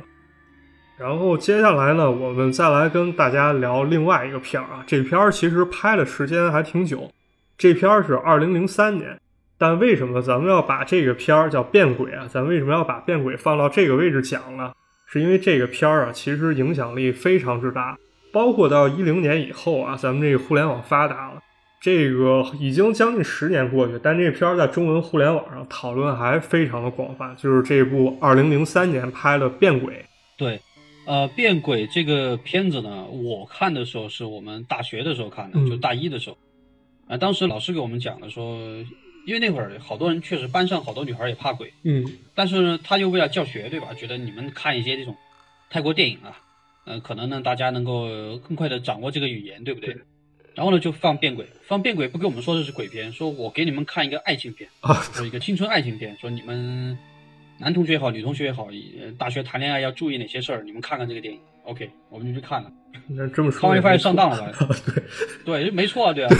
[1.00, 4.84] 然后接下来呢，我们再来跟大家聊另外一个片儿啊。
[4.86, 7.10] 这片儿其实拍的时间还挺久，
[7.58, 9.18] 这片儿是二零零三年。
[9.60, 12.26] 但为什么咱们要把这个片儿叫《变鬼》啊？
[12.28, 14.72] 咱为什么要把《变鬼》放到这个位置讲呢？
[15.06, 17.98] 是因为这个片儿啊，其实影响力非常之大。
[18.32, 21.42] 包括到一零年以后啊，咱们这个互联网发达了，
[21.82, 27.36] 这个已经将近十年过去，但这片儿在中文互联网上讨论还非常的广泛。
[27.36, 29.94] 就是这部二零零三年拍的《变鬼》，
[30.38, 30.60] 对。
[31.08, 36.38] 呃，变鬼这个片子呢，我看的时候是我们大学的时候看的，就大一的时候。
[37.08, 38.60] 啊，当时老师给我们讲的说，
[39.30, 43.94] 因为那会儿好多人确实班上好多女孩也怕鬼，嗯，但是呢，他又为了教学，对吧？
[43.94, 45.16] 觉得你们看一些这种
[45.70, 46.42] 泰国电影啊，
[46.88, 48.08] 嗯，可能呢大家能够
[48.40, 49.96] 更快的掌握这个语言，对不对？
[50.56, 54.68] 然后呢就放变鬼，放变鬼不跟我们说这是鬼片，说我给你们看一个爱情片，
[55.14, 56.98] 说一个青春爱情片，说你们。
[57.62, 58.70] 男同学也好，女同学也好，
[59.18, 60.64] 大学谈恋爱要注意哪些事儿？
[60.64, 62.72] 你们看看这个电影，OK，我们就去看了。
[63.06, 64.76] 那这么说，看完就发现上当了吧？
[65.44, 66.38] 对，对，没错啊，对啊，对。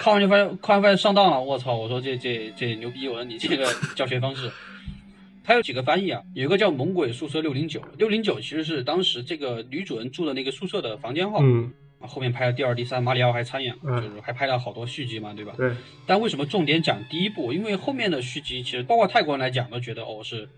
[0.00, 1.76] 看完就发现，看完发现上当了，我操！
[1.76, 3.06] 我说这这这牛逼！
[3.06, 4.50] 我说你这个教学方式，
[5.44, 6.22] 它有几个翻译啊？
[6.32, 11.40] 有一个叫“猛鬼宿舍六零九”，六零九其实是当时这个女主人住的那个宿舍的房间号。
[11.42, 11.70] 嗯。
[12.02, 15.52] 后面拍了第二、第三，马里奥还参演，就是还拍了好多续集嘛，对吧？
[15.58, 15.70] 对。
[16.06, 17.52] 但为什么重点讲第一部？
[17.52, 20.48] 因为后面的续集其实包括泰国人来讲都觉得哦是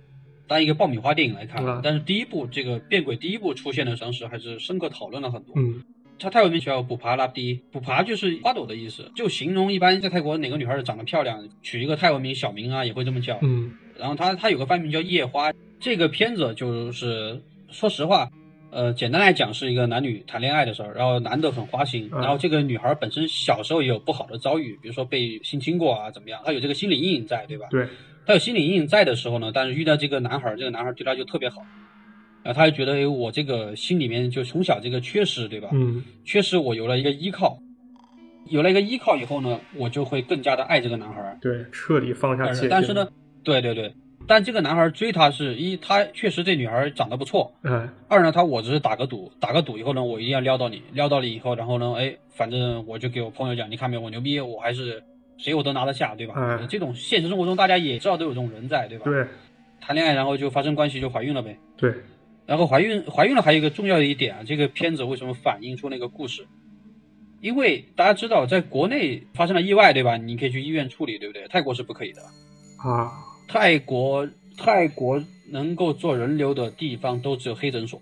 [0.46, 1.80] 当一个爆米花电影来看。
[1.82, 5.52] 但是第一部这个变鬼第一部出现的当时还是深刻讨论了很多。
[5.56, 5.82] 嗯。
[6.18, 13.38] 他泰文名叫补爬拉迪，补爬就是花朵的意思，就形容一般在泰国哪个女孩长得漂亮，取一个泰文名小名啊也会这么叫。
[13.42, 13.72] 嗯。
[13.98, 17.40] 然后他他有个番名叫夜花，这个片子就是。
[17.74, 18.28] 说实话，
[18.70, 27.66] 呃，简单来讲是一个男女谈恋爱的事儿，然后男的很花心，嗯然后这个女孩本身小时候也有不好的遭遇，比如说被性侵过啊，怎么样，她有这个心理阴影在，对吧？
[27.70, 27.88] 对，
[28.26, 31.62] 她有心理阴影在的时候呢，但是遇到这个男孩儿，这个男孩儿对她就特别好，
[32.42, 35.68] 然后她就觉得，哎，我这个心里面就从小这个缺失，对吧？
[35.72, 37.58] 嗯缺失我有了一个依靠，
[38.48, 41.38] 有了一个依靠以后呢，我就会更加的爱这个男孩儿。
[41.40, 42.64] 对，彻底放下但戒心。
[42.64, 43.08] 是但是呢，，
[43.44, 43.92] 对对对，
[44.26, 55.02] 但这个男孩儿追她是一，他确实这女孩儿长得不错，嗯，二呢，他我只是打个赌，打个赌以后呢，我一定要撩到你，撩到你以后，然后呢，哎，反正我就给我朋友讲，你看没有，我牛逼，我还是
[55.36, 56.34] 谁我都拿得下，对吧？
[56.36, 59.04] 嗯这种现实生活中大家也知道都有这种人在，对吧？
[59.04, 59.24] 对
[59.80, 61.92] 谈恋爱然后就发生关系就怀孕了呗，对，
[62.46, 66.46] 然后怀孕怀孕了还有一个重要的一点啊，这个片子为什么反映出那个故事？
[67.40, 70.16] 因为大家知道，在国内发生了意外，对吧？
[70.16, 71.46] 你可以去医院处理，对不对？
[71.48, 72.22] 泰国是不可以的。
[72.88, 73.10] 啊，
[73.48, 78.00] 泰国泰国能够做人流的地方都只有黑诊所，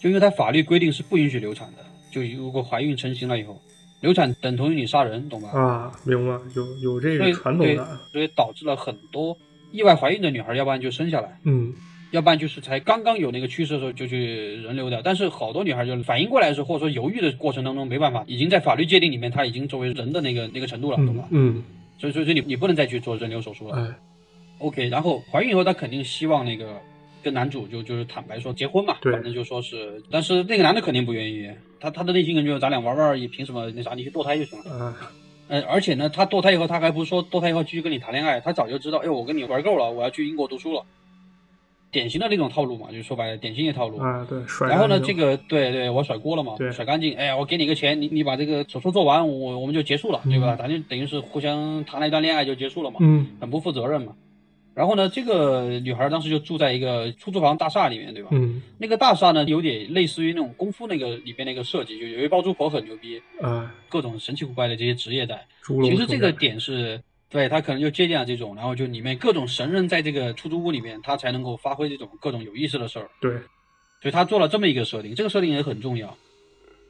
[0.00, 1.84] 就因为它法律规定是不允许流产的。
[2.10, 3.60] 就如果怀孕成型了以后，
[4.00, 5.50] 流产等同于你杀人，懂吧？
[5.50, 9.36] 啊，明白，有有这个传统感。，所以导致了很多
[9.70, 11.72] 意外怀孕的女孩，要不然就生下来，嗯，
[12.12, 15.02] 要不然就是才刚刚有那个趋势的时候就去人流的。
[15.02, 21.56] 但是好多女孩就反应过来的时候，或者说犹豫的过程当中，没办法，已经在法律界定里面，她已经作为人的那个那个程度了，懂吗嗯？
[21.56, 21.64] 嗯，
[21.98, 23.76] 所以所以所以你你不能再去做人流手术了。
[23.76, 23.94] 哎
[24.58, 26.80] ，OK，然后怀孕以后，她肯定希望那个
[27.22, 34.64] 跟男主就就是坦白说结婚嘛，对反正就说是，但是那个男的肯定不愿意，他他的内心可能就是咱俩玩玩而已，凭什么那啥你去堕胎就行了。
[34.70, 34.94] 嗯，
[35.48, 40.84] 呃，而且呢，他堕胎以后，他还不是说堕胎以后继续跟你谈恋爱，他早就知道，哎，我跟你玩够了，我要去英国读书了，
[41.96, 43.96] 典型的那种套路嘛，就是说白了，典型的套路。
[43.96, 47.16] 啊，对，甩然后呢，这个对对，我甩锅了嘛对，甩干净。
[47.16, 50.54] 哎呀，我给你个钱，你你把这个手术做完，我我们就结束了，对吧？
[50.54, 52.98] 嗯咱就等于是互相谈了一段恋爱就结束了嘛。
[53.00, 54.12] 嗯很不负责任嘛。
[54.74, 58.28] 然后呢，这个女孩当时就住在一个出租房大厦里面，对吧？
[58.32, 65.40] 嗯，那个大厦呢，有点类似于那种功夫那个里边那个设计，就有一包租婆很牛逼，哎，各种神奇古怪的这些职业在。
[65.82, 73.10] 其实这个点是对他可能就借鉴了这种，然后就里面各种神人在这个出租屋里面，他才能够发挥这种各种有意思的事儿。
[73.20, 73.32] 对，
[74.00, 76.16] 所以他做了这么一个设定，这个设定也很重要。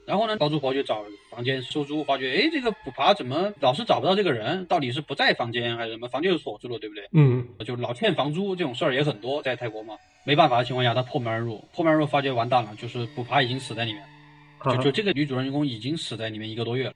[0.05, 4.65] 然后呢，包租婆就找房间收租，发觉哎，这个捕爬怎么老是找不到这个人？
[4.67, 6.07] 到底是不在房间还是什么？
[6.07, 7.03] 房间又锁住了，对不对？
[7.11, 14.01] 嗯就老欠房租这种事儿也很多，在泰国嘛，没办法的情况下，他破门而入，破门而入发觉完蛋了，就是捕爬已经死在里面，
[14.59, 16.93] 啊就就这个女主人公已经死在里面一个多月了。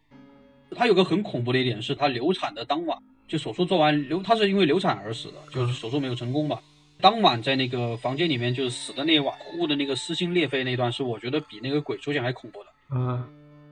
[0.73, 2.97] 她有个很恐怖的一点是，她流产的当晚，
[3.31, 6.59] 就手术做完流，她是因为流产而死的，就是手术没有成功嘛。
[6.99, 12.69] 当晚在那个房间里面就是死的那晚，哭的那个撕心裂肺那段，是我觉得比那个鬼出现还恐怖的。
[12.93, 13.25] 啊，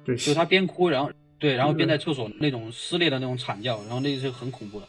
[0.06, 4.88] 对，就他边哭，然后对，然后边在厕所那种撕裂的那种惨叫，然后那是很恐怖的。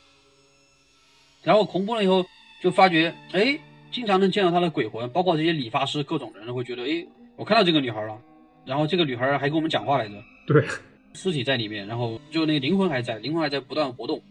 [1.43, 2.25] 然后恐怖了以后，
[2.63, 3.59] 就发觉，哎，
[3.91, 7.05] 经常能见到她的鬼魂，包括这些理发师各种人会觉得，哎，
[7.35, 8.17] 我看到这个女孩了，
[8.65, 10.15] 然后这个女孩还跟我们讲话来着，
[10.47, 10.65] 对，
[11.13, 14.23] 尸体在里面，然后就那个灵魂还在，灵魂还在不断活动。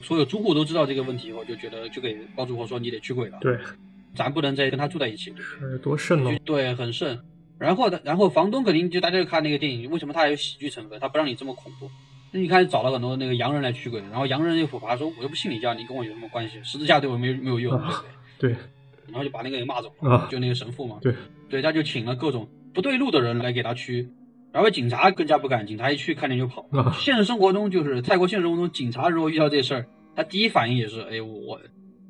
[0.00, 3.58] 所有租户都知道这个问题以后，就觉得就给包租婆说你得驱鬼了，对，
[4.14, 6.38] 咱不能再跟他住在一起，对多瘆得慌。
[6.44, 7.18] 对，很瘆。
[7.58, 11.00] 然后的，然后房东肯定就大家就看那个电影，为什么他还有喜剧成分？
[11.00, 11.90] 他不让你这么恐怖。
[12.30, 16.62] 那你看找了很多那个洋人来驱鬼，然后洋人又普爬说：“我又不信你教，你跟我有什么关系？
[16.62, 17.76] 十字架对我没有没有用，
[18.38, 18.56] 对对？”对
[19.08, 20.98] 然后就把那个给骂走了，啊，就那个神父嘛。
[21.00, 21.14] 对
[21.48, 24.08] 对，他就请了各种不对路的人来给他驱。
[24.52, 26.66] 然后警察更加不敢，警察一去看见就跑。
[26.72, 31.60] 啊现实生活中就是泰国现实生活中，警察如果遇到这事儿，他第一反应也是：哎，我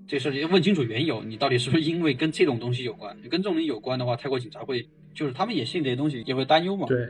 [0.06, 3.14] 这事儿要问清楚缘由，你到底是不是因为跟这种东西有关？
[3.28, 6.86] 跟这种东西有关的话，泰国警察会就是他们也信这些东西，也会担忧嘛。
[6.86, 7.08] 对，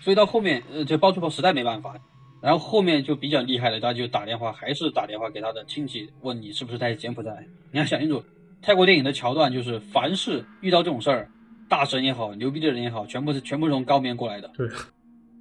[0.00, 1.94] 所以到后面，呃，这包租婆实在没办法，
[2.42, 7.46] 然后后面就比较厉害了，他就打电话，还是打电话给他的亲戚，问你是不是在柬埔寨。
[7.70, 8.24] 你要想清楚，
[8.62, 11.30] 泰国电影的桥段就是，凡是遇到这种事儿，
[11.70, 14.50] 大神也好，牛逼的人也好，全部是全部是从高棉过来的。
[14.56, 14.68] 对，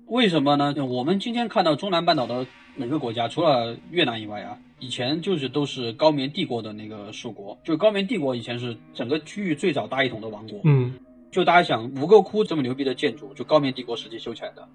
[0.06, 0.76] 为什么呢？
[0.86, 10.62] 我们今天看到中南半岛的每个国家，除了越南以外啊，以前就是都是高棉帝国的那个属国，就高棉帝国以前是整个区域最早大一统的王国。
[10.66, 10.94] 嗯
[11.32, 14.68] 就大家想，吴哥窟这么牛逼的建筑，就高棉帝国时期修起来的。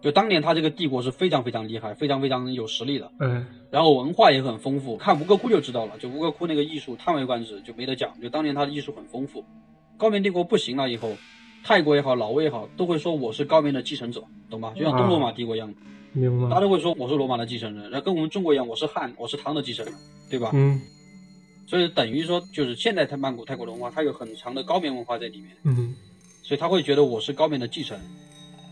[0.00, 4.96] 就当年他这个帝国是非常非常厉害，非常非常有实力的，嗯，然后文化也很丰富。
[4.96, 8.20] 看吴哥窟就知道了，就吴哥窟那个艺术叹为观止，就没得讲。
[8.20, 9.44] 就当年他的艺术很丰富。
[10.02, 11.16] 高棉帝国不行了以后，
[11.62, 14.74] 泰国也好，老挝也好，都会说我是高棉的继承者，懂吧？
[14.76, 15.72] 就像东罗马帝国一样，
[16.12, 16.48] 明白。
[16.48, 19.94] 大家都会说我是罗马的继承人，然后跟我们中国一样，我是汉，我是唐的继承人，
[20.28, 20.50] 对吧？
[20.54, 20.80] 嗯
[21.68, 25.56] 所以等于说，就是现在泰曼谷泰国的文化，它有很强的高棉文化在里面。
[25.62, 25.94] 嗯
[26.42, 27.96] 所以他会觉得我是高棉的继承，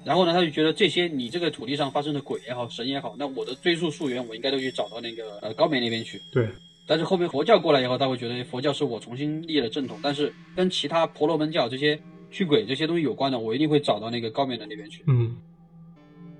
[0.04, 6.20] 然后呢，他就觉得这些你这个土地上发生的鬼也好，神也好，那我的追溯溯源，我应该都去找到那个呃高棉那边去。
[6.32, 6.48] 对，
[6.90, 11.96] 但是后面佛教过来以后，他会觉得佛教是我重新立了正统，但是跟其他婆罗门教这些
[12.32, 15.04] 驱鬼这些东西有关的，我一定会找到那个高明的那边去。
[15.06, 15.36] 嗯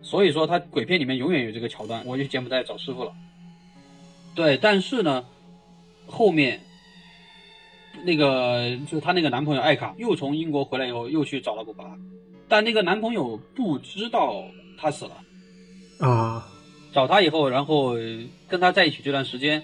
[0.02, 3.12] 所以说，他鬼片里面永远有这个桥段，我就柬埔寨找师傅了。
[4.34, 5.24] 对，但是呢，
[6.08, 6.58] 后面
[8.04, 11.96] 那个就是她那个男朋友艾卡又从英国回来以后，又去找了古巴，
[12.48, 14.42] 但那个男朋友不知道
[14.76, 16.08] 他死了。
[16.08, 16.44] 啊
[16.92, 17.92] 找他以后，然后
[18.48, 19.62] 跟他在一起这段时间，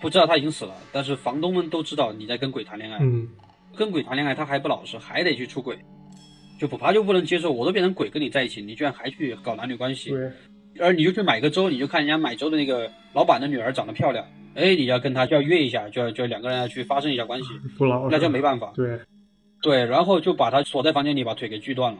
[0.00, 3.28] 不知道他已经死了，但是房东们都知道你在跟鬼谈恋爱，嗯。
[3.76, 5.78] 跟鬼谈恋爱他还不老实，还得去出轨，
[6.58, 10.30] 就普帕就不能接受，我都变成鬼跟你在一起，你居然还去搞男女关系，对。
[10.80, 18.98] 而你就去买个粥，你就看人家买粥的那个老板的女儿长得漂亮，哎，你要跟他就要约一下，就要就两个人要去发生一下关系， 不老实那就没办法，对。
[19.60, 21.98] 对，然后就把他锁在房间里，把腿给锯断了，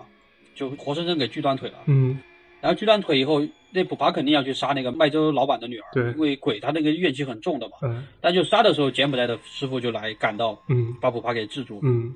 [0.54, 1.78] 就活生生给锯断腿了。
[1.86, 2.18] 嗯
[2.60, 3.40] 然后锯断腿以后，
[3.70, 7.76] 那普帕肯定要去杀那个麦州老板的女儿，对因为鬼他那个怨气很重的嘛。
[7.82, 11.80] 嗯但就杀的时候，柬埔寨的师傅就来赶到，嗯把普帕给制住。
[11.82, 12.14] 嗯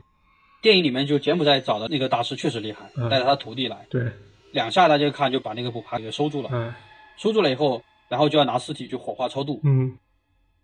[0.62, 4.04] 电影里面就柬埔寨找的那个大师确实厉害，嗯带着他徒弟来，对
[4.52, 6.48] 两下大家看就把那个普帕给收住了。
[6.52, 6.74] 哎
[7.18, 9.60] 收住了以后，然后就要拿尸体去火化超度。
[9.64, 9.96] 嗯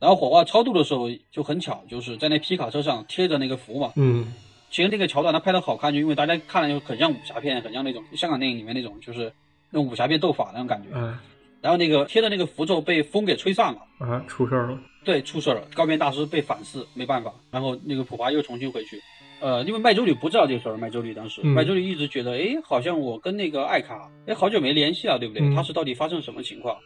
[0.00, 3.92] 然后火化超度的时候就很巧，就是在那皮卡车上贴着那个符嘛。
[3.96, 4.32] 嗯
[4.70, 9.32] 其实那个桥段他拍的好看，就因为大家看了就很像武侠片，很像那种香港电影里面那种就是
[9.70, 10.88] 那种武侠片斗法那种感觉。
[10.98, 11.14] 哎
[11.60, 15.62] 然后那个贴的那个符咒被风给吹散了，啊出事儿了对，出事儿了。
[15.74, 17.34] 高边大师被反噬，没办法。
[17.50, 18.96] 然后那个普华又重新回去，
[19.40, 25.42] 呃，因为麦周女不知道这事儿，麦周女当时，嗯麦周女一直觉得，哎，好像我跟那个艾卡，哎，好久没联系了，对不对？
[25.42, 26.76] 嗯他是到底发生什么情况？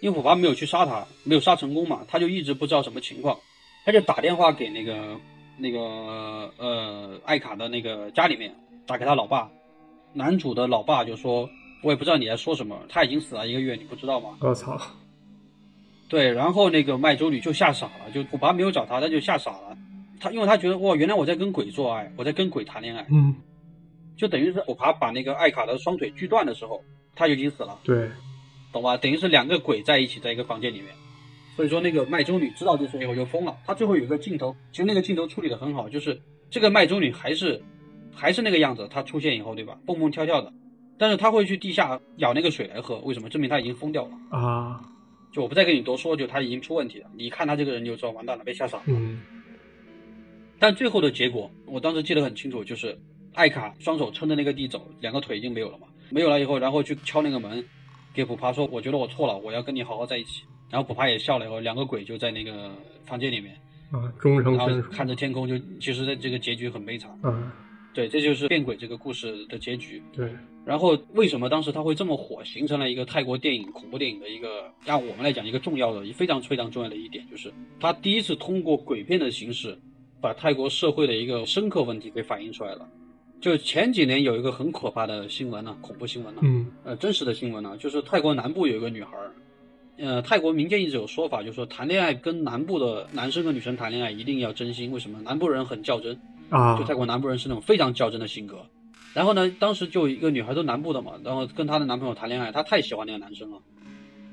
[0.00, 3.36] 因为普华没有去杀他，没有杀成功嘛，他就一直不知道什么情况，
[3.84, 5.18] 他就打电话给那个
[5.58, 5.80] 那个
[6.56, 8.54] 呃艾卡的那个家里面，
[8.86, 9.50] 打给他老爸，
[10.12, 11.50] 男主的老爸就说，
[11.82, 14.36] 我也不知道你在说什么，他已经死了一个月，你不知道吗？
[14.40, 14.80] 我操
[16.08, 19.76] 对，然后那个麦周女就吓傻了，就普巴没有找他，他就吓傻了。
[20.20, 23.34] 他因为他觉得哇，原来我在跟鬼做爱，我在跟鬼谈恋爱，嗯
[24.16, 26.82] 就等于是普巴把那个艾卡的双腿锯断的时候，
[27.14, 28.08] 他就已经死了，对
[28.72, 28.96] 懂吧？
[28.96, 30.88] 等于是两个鬼在一起在一个房间里面。
[31.54, 33.56] 所以说那个麦周女知道这事以后就疯了。
[33.66, 37.62] 她最后有一个镜头，其实那个镜头处理的很好，就是这个麦周女还是
[38.14, 40.52] 还是那个样子，她出现以后对吧，蹦蹦跳跳的，
[40.98, 43.28] 但是他会去地下舀那个水来喝，为什么？
[43.28, 44.38] 证明他已经疯掉了。
[44.38, 44.80] 啊
[45.30, 47.10] 就我不再跟你多说，就他已经出问题了。
[47.14, 48.84] 你看他这个人就知道完蛋了，被吓傻了。
[48.88, 49.20] 嗯
[50.58, 52.98] 但最后的结果，我当时记得很清楚，就是
[53.34, 57.64] 艾卡双手撑着那个地走，两个腿已经没有了嘛，没有了以后，然后去敲那个门，
[58.12, 62.72] 给普帕说：“我觉得我错了，我要跟你好好在一起。”然后普帕也笑了以后，两个鬼就在那个
[63.04, 63.54] 房间里面，
[63.92, 67.08] 啊终成然后眷属看着天空就，其实这个结局很悲惨。
[67.22, 67.52] 啊
[67.94, 70.02] 对，这就是变鬼这个故事的结局。
[70.12, 70.30] 对
[70.68, 77.50] 然后为什么当时它会这么火，形成了一个泰国电影恐怖电影的一个，让我们来讲一个重要的、非常非常重要的一点，就是
[77.80, 79.78] 它第一次通过鬼片的形式，
[80.20, 82.86] 把泰国社会的一个深刻问题给反映出来了。
[83.40, 89.32] 就前几年有一个很可怕的新闻呢、恐怖新闻呢、嗯呃，真实的新闻呢、就是泰国南部有一个女孩儿，
[89.96, 95.18] 呃，泰国民间一直有说法，就是说谈恋爱跟南部的男生跟女生谈恋爱一定要真心，为什么？
[95.22, 98.58] 南部人很较真，啊就泰国南部人是那种非常较真的性格。
[99.14, 103.58] 然后呢，当时就一个女孩都南部的嘛，然后跟她的男朋友谈恋爱，她太喜欢那个男生了，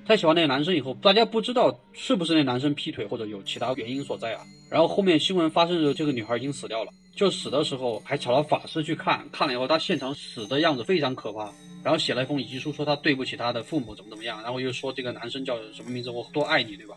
[0.05, 4.41] 太喜欢那个男生以后，大家不知道是不是那男生劈腿或者有其他原因所在啊。
[4.69, 11.51] 然后后面新闻发生的时候，这个女孩已经死掉了，就死的时候还找了法师去看，看了以后她现场死的样子非常可怕，
[11.83, 16.95] 然后写了一封遗书，说她对不起她的父母怎么怎么样，然后又说这个男生叫什么名字，我多爱你，对吧？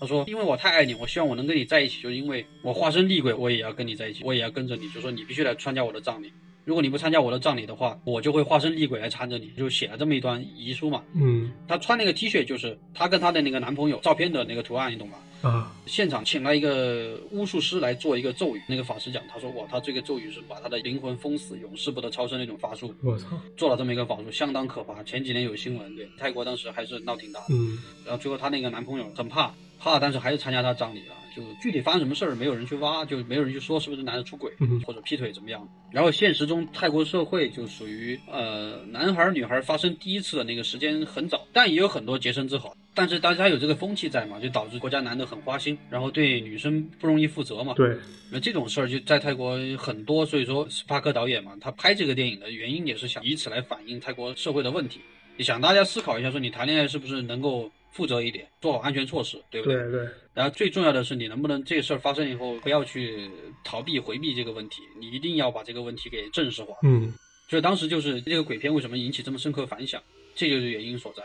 [0.00, 4.88] 他说：“因为我太爱你，我希望我能跟你在一起，就是因为我化身厉鬼，我也要跟你在一起，我也要跟着你。
[4.90, 6.32] 就说你必须来参加我的葬礼，
[6.68, 11.02] 如果你不参加我的葬礼的话，我就会化身厉鬼来缠着你。”就写了这么一段遗书嘛。
[11.14, 15.16] 嗯她穿那个 T 恤就是她跟她的那个男朋友照片的那个图案，你懂吧？
[15.40, 25.02] 啊现场请了一个巫术师来做一个咒语，那个法师讲，他说：“哇，他这个咒语是把他的灵魂封死，永世不得超生那种法术，我操做了这么一个法术，相当可怕。
[25.04, 27.46] 前几年有新闻，对泰国当时还是闹挺大的。
[27.54, 31.14] 嗯然后最后她那个男朋友很怕，怕，但是还是参加她葬礼了。
[31.38, 35.66] 就具体发生什么事儿，没有人去挖，就没有人去说是不是男的出轨、嗯或者劈腿怎么样。
[35.92, 42.76] 然后现实中泰国社会就属于呃男孩儿女孩儿发生第一次的那个时间很早，但也有很多洁身自好。
[42.94, 47.74] 但是大家有这个风气在嘛，就导致国家男的很花心，然后对女生不容易负责嘛。
[47.74, 47.96] 对
[48.30, 55.00] 那这种事儿就在泰国很多，所以说斯帕克导演嘛，他拍这个电影的原因也是想以此来反映泰国社会的问题，
[55.36, 63.28] 也想大家思考一下，说你谈恋爱是不是能够负责一点，做好安全措施，对不对对然后最重要的是，你能不能这个事儿发生以后，不要去
[63.64, 66.76] 逃避回避这个问题，你一定要把这个问题给正式化。
[66.84, 67.12] 嗯
[67.48, 70.00] 就是当时就是这个鬼片为什么引起这么深刻反响，
[70.36, 71.24] 这就是原因所在。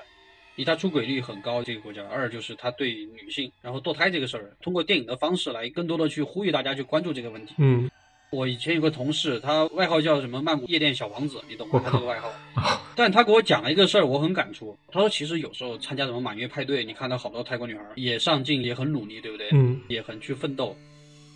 [0.55, 7.53] 一它出轨率很高这个国家，二就是它对女性然后堕胎这个事儿，通过电影的方式来更多的去呼吁大家去关注这个问题。
[7.57, 7.89] 嗯，
[8.33, 11.79] 我以前有个同事，他外号叫什么曼谷夜店小王子，你懂吗？
[11.85, 12.31] 他这个外号。
[12.97, 14.75] 但他给我讲了一个事儿，我很感触。
[14.91, 19.49] 他说，其实有时候参加什么满月派对，你看到好多泰国女孩也上进，也很努力，对不对？
[19.53, 20.75] 嗯，也很去奋斗，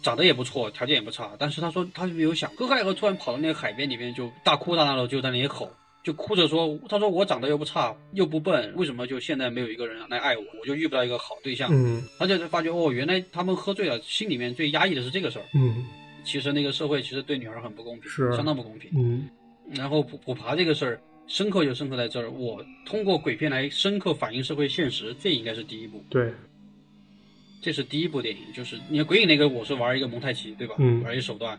[0.02, 1.32] 长得也不错，条件也不差。
[1.38, 5.72] 但是他说，他就没有想，隔海河突然跑到那个海边里面，就大哭大闹的就在那里吼，
[6.04, 11.70] 就哭着说，他说我长得又不差，又不笨，为什么就现在没有一个人来爱我，我就遇不到一个好对象？
[11.72, 15.46] 嗯他就发觉哦，原来他们喝醉了，心里面最压抑的是这个事儿。
[15.54, 15.86] 嗯
[16.28, 18.92] 其实那个社会其实对女孩很不公平，是相当不公平。
[18.94, 19.30] 嗯
[19.74, 26.34] 然后普普爬这个事儿，深刻就深刻在这儿，我通过鬼片来深刻反映社会现实，这应该是第一步，对，
[27.62, 28.42] 这是第一部电影。
[28.54, 30.76] 就是你看鬼影那个，我是玩一个蒙太奇，对吧？
[30.80, 31.58] 嗯玩一手段。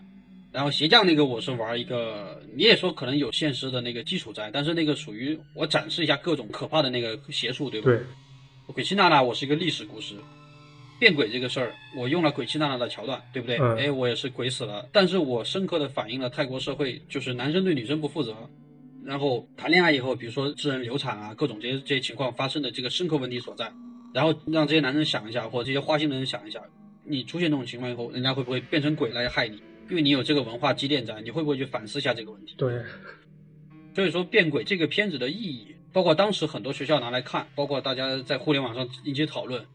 [0.51, 7.91] 然后鞋匠那个，我是玩一个，你也说可能有现实的那个基础在，但是那个属于我展示一下各种可怕的那个邪术，对吧？
[7.91, 8.01] 对，
[8.75, 10.15] 鬼泣娜娜，我是一个历史故事。
[10.99, 13.59] 变鬼这个事儿，我用了鬼泣娜娜的桥段，对不对？
[13.59, 18.35] 嗯哎，我也是鬼死了，但是我深刻的反映了泰国社会，就是男生对女生不负责，
[19.05, 23.73] 然后谈恋爱以后，比如说致人流产啊，各种这些这些情况发生的这个深刻问题所在，
[24.13, 26.61] 然后让这些男生想一下，或者这些花心的人想一下，
[27.05, 29.63] 你出现这种情况以后，人家会不会变成鬼来害你？
[29.91, 32.55] 因为你有这个文化积淀在，你会不会去反思一下这个问题？
[32.59, 32.83] 对，
[33.95, 39.67] 所以说，《变鬼》这个片子的意义，包括当时很多学校拿来看，包括大家在互联网上引起讨论，呃，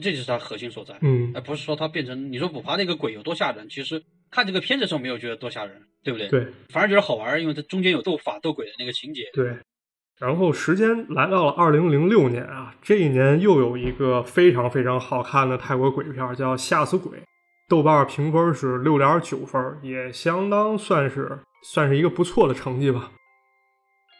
[0.00, 0.96] 这就是它核心所在。
[1.00, 9.22] 嗯而不是说它变成你说普爬那个鬼有多吓人，其实看这个片子的时候没有觉得多吓人，对不对？，对反而觉得好玩，因为它中间有斗法斗鬼的那个情节。
[9.32, 9.56] 对。
[10.18, 17.18] 然后时间来到了二零零六年啊，这一年又有一个非常非常好看的泰国鬼片，叫《吓死鬼》，
[17.68, 23.12] 豆瓣评分是六点九分，也相当算是算是一个不错的成绩吧。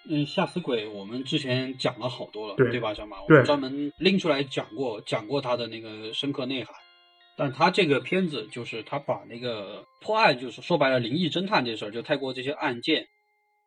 [0.08, 3.22] 嗯，吓死鬼我们之前讲了好多了，对吧，小马？
[3.22, 6.74] 我们专门拎出来讲过，讲过他的那个深刻内涵。
[7.36, 13.06] 但他这个片子就是他把那个破案，就是说白了灵异侦探这事儿，就泰国这些案件，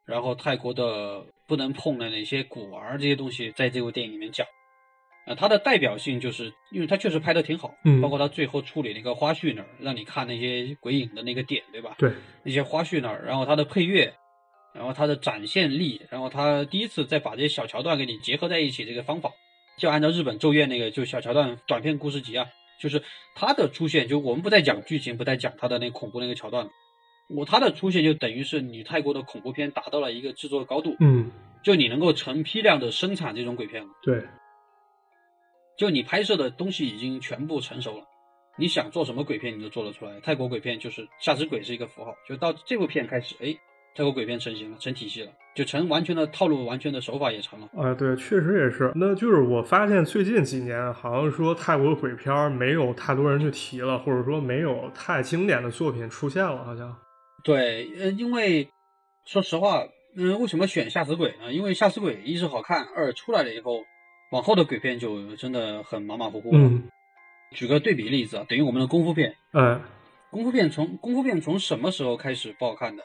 [0.05, 4.45] 然后泰国的不能碰的那些古玩这些东西，在这部电影里面讲。
[5.27, 11.95] 呃，它的代表性就是因为它确实拍的挺好，嗯包括他最后处理那个花絮那儿，让你看那些鬼影的那个点，对吧？
[11.99, 12.11] 对，
[12.43, 14.11] 那些花絮那儿，然后它的配乐，
[14.73, 19.31] 然后它的展现力，然后他第一次再把这些小桥段给你结合在一起，这个方法
[19.77, 22.47] 就按照日本咒怨那个就小桥段短片故事集啊，
[22.79, 23.03] 就是
[23.35, 26.69] 它的出现，就我们不再讲剧情，不再讲它的那恐怖那个桥段，
[27.29, 31.31] 我它的出现就等于是你泰国的恐怖片达到了一个制作高度，嗯，
[31.63, 34.23] 就你能够成批量的生产这种鬼片了，对，
[35.77, 38.05] 就你拍摄的东西已经全部成熟了。
[38.57, 40.19] 你想做什么鬼片，你都做得出来。
[40.19, 43.55] 泰国鬼片就是吓死鬼是一个符号，就到这部片开始，哎，
[43.93, 47.67] 泰国鬼片成型了，成体系了，就成完全的套路，完全的手法也成了。
[47.75, 48.91] 啊，对，确实也是。
[48.95, 56.95] 那就是我发现最近几年，好像说泰国鬼片没有太多人去提了，或者说没有太经典的作品出现了，好像。
[57.43, 58.69] 对，呃，因为
[59.25, 59.83] 说实话，
[60.15, 61.51] 嗯，为什么选吓死鬼呢？
[61.51, 63.83] 因为吓死鬼一是好看，二出来了以后，
[64.31, 66.59] 往后的鬼片就真的很马马虎虎了。
[66.59, 66.83] 嗯，
[67.51, 69.81] 举个对比例子啊，等于我们的功夫片，嗯，
[70.29, 73.03] 功夫片从功夫片从什么时候开始不好看的？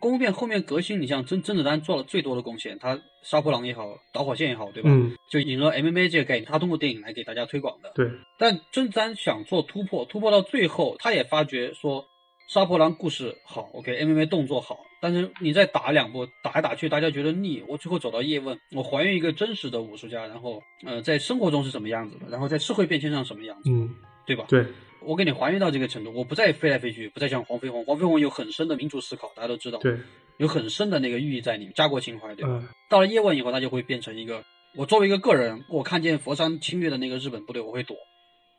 [0.00, 4.88] 功夫片后面革新，你像甄甄子丹做了最多的贡献，他杀破狼也好，导火线也好，对吧？
[4.90, 7.90] 嗯，就引入 MMA 这个概念，他通过电影来给大家推广的。
[7.94, 12.04] 对，但甄子丹想做突破，突破到最后，他也发觉说，
[12.48, 17.62] 杀破狼故事好，OK，MMA 动作好，但是你再打两部，打来打去，大家觉得腻。
[17.68, 23.94] 我最后走到叶问，我还原一个真实的武术家，然后呃，在生活中是什么样子的，然后在社会变迁上什么样子，嗯，
[24.24, 24.44] 对吧？
[24.48, 24.64] 对，
[25.08, 29.98] 我给你还原到这个程度，我不再飞来飞去，不再像黄飞鸿，黄飞鸿有很深的民族思考，大家都知道，对，
[30.36, 32.50] 有很深的那个寓意在里面，家国情怀，对吧？
[32.52, 34.44] 嗯，到了叶问以后，他就会变成一个，
[34.76, 37.96] 我作为一个个人，我看见佛山侵略的那个日本部队，我会躲，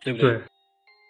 [0.04, 0.42] 对不对，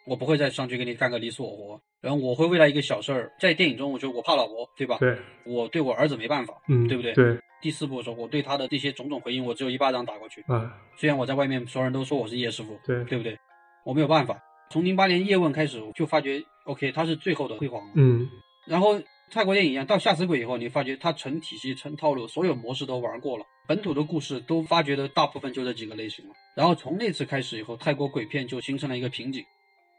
[0.05, 4.97] 我不会再上去跟你干个你死我活，然后我会为了一个小事儿，在电影中，我觉得我怕老婆，对吧？
[4.99, 10.43] 对，我对我儿子没办法，嗯，对不对对，第四部的时候，我对他的这些种种回应，我只有一巴掌打过去。
[10.47, 13.39] 啊，虽然我在外面所有人都说我是叶师傅，对，对不对？
[13.85, 14.37] 我没有办法。
[14.71, 17.91] 从零八年叶问开始，我就发觉，OK，他是最后的辉煌了。
[17.95, 18.29] 嗯，
[18.67, 19.01] 然后
[19.31, 26.33] 泰国电影一样，到吓死鬼以后，你发觉它成体系、成套路，所有模式都玩过了，本土的故事都发掘的大部分就这几个类型了。
[26.55, 29.43] 然后从那次开始以后，泰国鬼片就形成了一个瓶颈，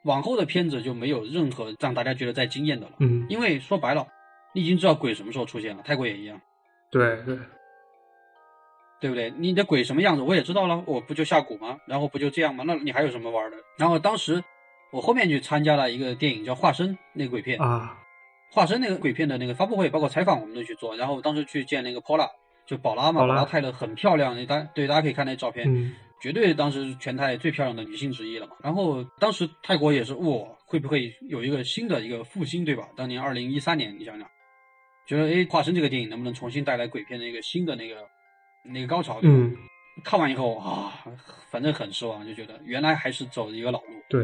[0.04, 2.92] 往后的片子就没有任何让大家觉得再惊艳的了。
[3.00, 4.06] 嗯，因为说白了，
[4.54, 6.40] 你已经知道鬼什么时候出现了，泰国也一样，
[6.92, 7.36] 对对，
[9.00, 9.32] 对不对？
[9.36, 11.76] 你的鬼什么样子我也知道了，我不就下蛊吗？
[11.86, 12.62] 然后不就这样吗？
[12.66, 13.56] 那你还有什么玩的？
[13.76, 14.42] 然后当时
[14.90, 17.98] 我后面去参加了一个电影叫《化身》那个鬼片，啊，
[18.50, 20.96] 化身那个鬼片的那个发布会，包括采访我们都去做。
[20.96, 22.28] 然后当时去见那个 Pola，
[22.66, 28.52] 就宝拉嘛，宝拉泰勒很漂亮，大对大家可以看那照片，嗯绝对当时全泰最漂亮的女性之一了嘛。
[28.62, 32.86] 然后当时泰国也是，哇，会不会有一个新的一个复兴，对吧？
[32.94, 34.28] 当年二零一三年，你想想，
[35.06, 38.06] 觉得哎，化身这个电影能不能重新带来鬼片的一个新的那个
[38.62, 39.18] 那个高潮？
[39.22, 39.36] 对吧？
[39.38, 39.56] 嗯，
[40.04, 40.92] 看完以后啊，
[41.50, 43.88] 反正很失望，就觉得原来还是走一个老路。
[44.10, 44.22] 对，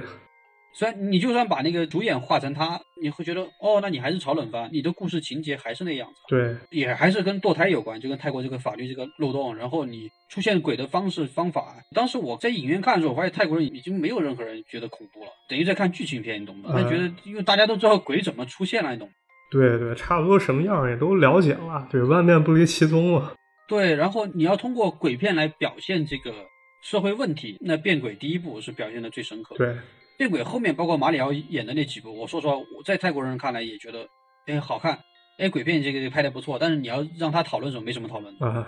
[0.79, 6.21] 虽然你就算把那个主演画成他，你会觉得哦，那你还是炒冷饭，你的故事情节还是那样子。
[6.29, 11.77] 对，也还是跟堕胎有关，就跟泰国这个法律这个漏洞，然后你出现鬼的方式方法。
[11.95, 16.71] 当时我在影院看的时候，我发现泰国人已经没有任何人觉得恐怖了，等于在看剧情片，你懂吗？
[16.73, 19.15] 他觉得，因为大家都知道鬼怎么出现了，你懂吗？
[19.51, 23.33] 对对，差不多什么样也都了解了，对，万变不离其宗嘛。
[23.67, 26.35] 对，然后你要通过鬼片来表现这个
[26.83, 29.65] 社会问题，那变鬼第一步是表现的最深刻的。
[29.65, 29.77] 对，
[30.17, 34.07] 变鬼后面包括马里奥演的那几部，我说实话，我在泰国人看来也觉得，
[34.47, 34.99] 哎，好看，
[35.39, 38.47] 哎，鬼片这个拍的不错，但是你要让他讨论什么，没什么讨论的。
[38.47, 38.67] 啊，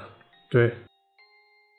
[0.51, 0.73] 对，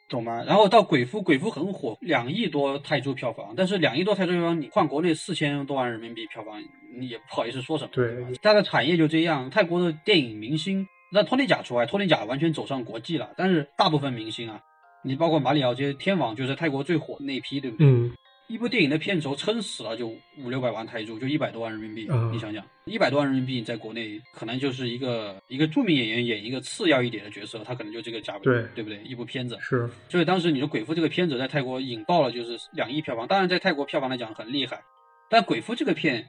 [0.10, 0.44] 懂吗？
[0.46, 6.62] 然后到鬼夫，鬼夫很火，两亿多泰铢票房，但是两亿多泰铢票房，你换国内四千多万人民币票房，
[6.98, 7.92] 你也不好意思说什么。
[7.94, 9.50] 对吧它的产业就这样。
[9.50, 14.60] 泰国的电影明星，那托尼贾除外，托尼贾完全走上国际了，但是大部分明星啊，
[15.04, 17.86] 你包括马里奥这些天王，就是泰国最火的那一批，对不对？
[17.86, 18.12] 嗯，
[18.50, 20.08] 一部电影的片酬撑死了就
[20.40, 22.08] 五六百万泰铢，就一百多万人民币。
[22.10, 29.00] 啊你想想，一百多万人民币在国内可能就是一个一个著名演员演一个次要一点的角色，他可能就这个价位，对对不对？
[29.04, 29.56] 一部片子。
[29.62, 33.28] 是，所以当时你说《鬼夫》这个片子在泰国引爆了，就是两亿票房。
[33.28, 34.82] 当然，在泰国票房来讲很厉害，
[35.30, 36.28] 但《鬼夫》这个片，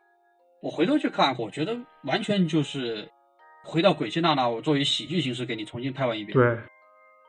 [0.61, 3.09] 我回头去看，我觉得完全就是
[3.65, 6.35] 回到鬼气娜娜，我作为喜剧形式给你重新拍完一遍。
[6.35, 6.59] 对，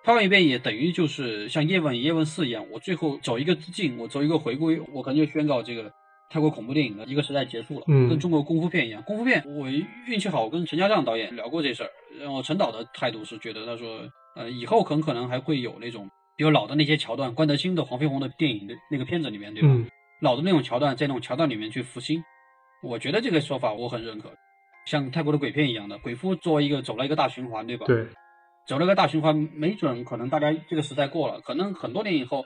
[0.04, 5.91] 拍完一遍也等于就是像叶问、叶问四一样，我最后走一个致敬，我走一个回归，我可能就宣告这个
[6.30, 9.02] 泰国恐怖电影的一个时代结束了，嗯跟中国功夫片一样。
[9.04, 9.70] 功夫片我
[10.08, 11.89] 运气好，我跟陈家亮导演聊过这事儿，
[12.20, 14.02] 然后陈导的态度是觉得他说，
[14.36, 19.70] 呃，以后很可能还会有那种，比如老的那些桥段，关德兴的、黄飞鸿的电影的那个片子里面，对吧？
[19.70, 19.86] 嗯，
[20.22, 22.24] 老的那种桥段，在那种桥段里面去复兴，
[22.82, 24.32] 我觉得这个说法我很认可。
[24.88, 27.86] 像泰国的鬼片一样的，鬼夫作为一个走了一个大循环，对吧？
[27.86, 28.04] 对，
[28.72, 32.41] 走了个大循环，没准可能大家这个时代过了，可能很多年以后，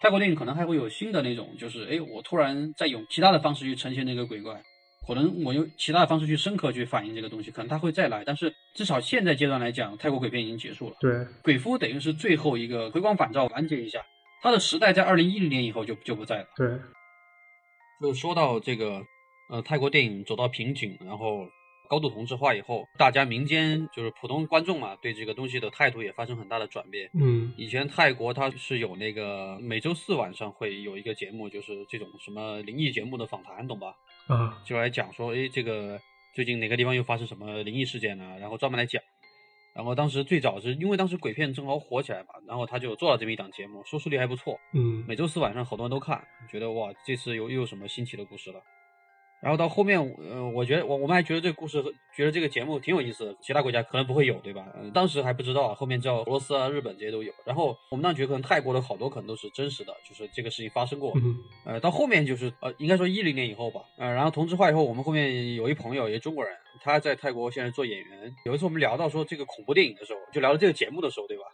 [0.00, 4.60] 泰国电影可能还会有新的那种，就是哎，我突然再用其他的方式去呈现那个鬼怪，
[5.06, 10.96] 可能我用其他的方式去深刻去反映这个东西，可能他会再来，但是至少现在阶段来讲，泰国鬼片已经结束了。
[10.98, 14.04] 对，鬼夫等于是最后一个回光返照，完结一下，
[14.42, 16.46] 他的时代在二零一零年以后就就不在了。
[16.56, 16.68] 对，
[18.00, 19.00] 就说到这个，
[19.48, 21.46] 呃，泰国电影走到瓶颈，然后
[21.88, 27.10] 高度同质化以后，大家民间就是普通观众嘛，对这个东西的态度也发生很大的转变。
[27.14, 33.94] 嗯，以前泰国它是有那个每周四晚上会有一个节目，就是这种什么灵异节目的访谈，懂吧？
[34.26, 35.98] 啊，就来讲说，哎，这个
[36.34, 38.36] 最近哪个地方又发生什么灵异事件呢？
[38.38, 39.02] 然后专门来讲。
[39.74, 44.58] 然后当时最早是因为当时鬼片正好火起来嘛，然后他就做了这么一档节目，收视率还不错。
[44.72, 46.20] 嗯，每周四晚上好多人都看，
[46.50, 48.60] 觉得哇，这次又又有什么新奇的故事了。
[49.40, 49.98] 然后到后面，
[50.30, 51.80] 呃，我觉得我我们还觉得这个故事，
[52.16, 54.66] 觉得这个节目挺有意思的，其他国家可能不会有，对吧？
[54.74, 57.32] 呃当时还不知道，后面知道俄罗斯啊、日本这些都有。
[57.44, 61.12] 然后我们当时觉得可能泰国的好多可能都是真实的，就是这个事情发生过。
[61.14, 68.34] 嗯，呃，到后面就是呃，应该说一零年以后吧，呃，然后同质化以后，我们后面有一朋友，也中国人，他在泰国现在做演员。
[68.44, 71.44] 有一次我们聊到说这个恐怖电影的时候，就聊到这个节目的时候，对吧？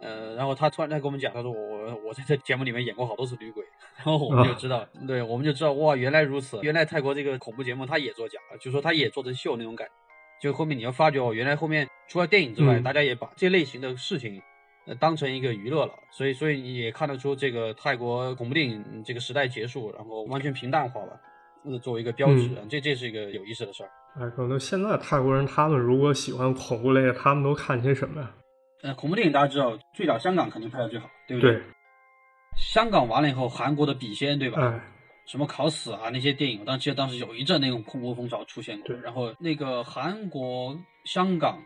[0.00, 3.64] 呃，然后他突然在跟我们讲，他说我我在这节目里面演过好多次女鬼，
[3.96, 9.92] 然后我们就知道，对，我们就知道哇，原来如此，原来泰国这个恐怖节目他也做假了，就说他也做成秀那种感觉。
[10.40, 14.40] 就后面你要发觉哦，原来后面除了电影之外，嗯大家也把这类型的事情
[14.86, 21.20] 呃当成一个娱乐了，所以所以你也看得出这个泰国恐怖电影这个时代结束，然后完全平淡化了，
[21.64, 23.90] 呃，作为一个标志，嗯这这是一个有意思的事儿。
[24.20, 28.30] 哎，可能现在泰国人他们如果喜欢恐怖类，他们都看些什么呀？
[28.82, 31.60] 呃，恐怖电影大家知道，最早香港肯定拍的最好，对不对，
[32.56, 34.58] 香港完了以后，韩国的笔仙，对吧？
[34.60, 34.80] 嗯，
[35.26, 38.88] 什么考死啊那些电影，我当记得当时有一阵那种恐怖风潮出现过。
[38.88, 41.60] 对然后那个韩国、香港、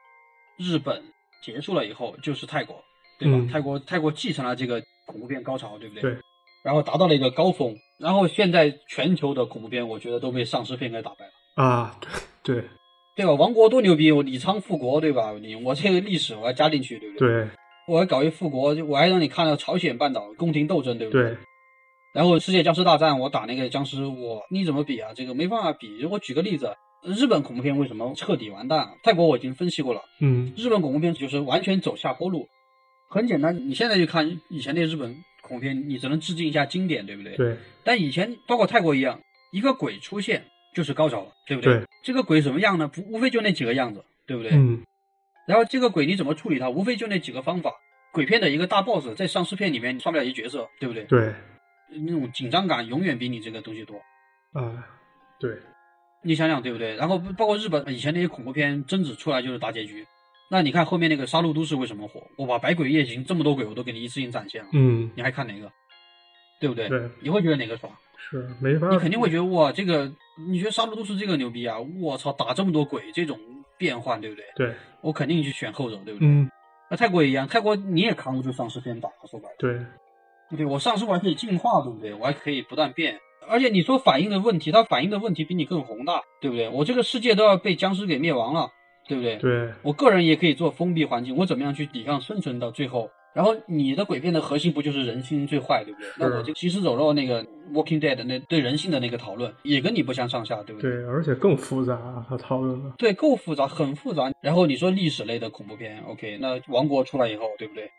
[0.56, 1.02] 日本
[1.42, 2.82] 结束了以后，就是泰国，
[3.18, 3.36] 对吧？
[3.36, 6.02] 嗯泰国泰国继承了这个恐怖片高潮，对不对？
[6.02, 6.18] 对。
[6.64, 11.32] 然后达到了一个高峰，然后现在全球的恐怖片，我觉得都被丧尸片给打败了。
[11.56, 11.98] 啊，
[12.44, 12.64] 对
[13.14, 13.32] 对对吧？
[13.34, 15.32] 王国多牛逼，我李昌复国，对吧？
[15.40, 17.28] 你我这个历史我要加进去，对不对？
[17.28, 17.48] 对
[17.88, 21.36] 我还搞一复国，我还让你看到朝鲜半岛宫廷斗争，对不对，
[22.14, 25.10] 然后世界僵尸大战，我打那个僵尸，我你怎么比啊？
[25.14, 26.04] 这个没办法比。
[26.06, 28.94] 我举个例子，日本恐怖片为什么彻底完蛋？
[29.02, 32.48] 泰国我已经分析过了，嗯，日本恐怖片就是完全走下坡路。
[33.10, 37.36] 很简单，你现在去看以前那日本恐怖片，你只能致敬一下经典，对不对？。
[37.36, 40.44] 对但以前包括泰国一样，一个鬼出现
[40.75, 41.75] 就是高潮了，对不对？
[41.75, 42.89] 对这个鬼什么样呢？
[42.89, 44.53] 不无非就那几个样子，对不对？
[44.53, 44.83] 嗯，
[45.47, 46.68] 然后这个鬼你怎么处理它？
[46.70, 47.73] 无非就那几个方法。
[48.12, 51.05] 鬼片的一个大 boss 在丧尸片里面算不了一角色，对不对？
[51.05, 51.35] 对，
[52.05, 53.97] 那种紧张感永远比你这个东西多。
[54.53, 54.87] 啊，
[55.41, 55.57] 对，
[56.23, 56.95] 你想想对不对？
[56.97, 60.07] 然后包括日本以前那些恐怖片，贞子出来就是大结局。
[60.51, 62.23] 那你看后面那个《杀戮都市》为什么火？
[62.37, 65.73] 我把《百鬼夜行》这么多鬼我都给你一次性展现了，嗯，你还看哪个？
[66.61, 66.89] 对不对？
[66.91, 67.91] 对，你会觉得哪个爽？
[68.31, 70.11] 是没法，你肯定会觉得哇，这个
[70.49, 71.77] 你觉得《杀戮都市》这个牛逼啊？
[72.01, 73.39] 我操，打这么多鬼，这种
[73.77, 74.45] 变换，对不对？
[74.55, 76.29] 对，我肯定去选后者，对不对？
[76.29, 76.51] 嗯，
[76.91, 82.14] 那泰国也一样，泰国你也扛不住丧尸片打，说白了，对，对我丧尸我还可以进化，对不对？
[82.14, 83.18] 我还可以不断变，
[83.49, 86.68] 而且你说反映的问题，它反映的问题比你更宏大，对不对？
[86.68, 88.70] 我这个世界都要被僵尸给灭亡了。
[89.09, 89.37] 对不对？
[89.39, 93.11] 对，我个人也可以做封闭环境，我怎么样去抵抗生存到最后？
[93.35, 96.09] 然后你的鬼片的核心不就是人心最坏，对不对？
[96.18, 100.91] 那我就行尸走肉那个 Walking Dead 那对人性的那个讨论也跟你不相上下，对不对？
[100.91, 102.93] 对，而且更复杂，他讨论的。
[102.99, 104.30] 对，够复杂，很复杂。
[104.43, 107.91] 然后你说历史类的恐怖片，OK，那王国出来以后，对不对？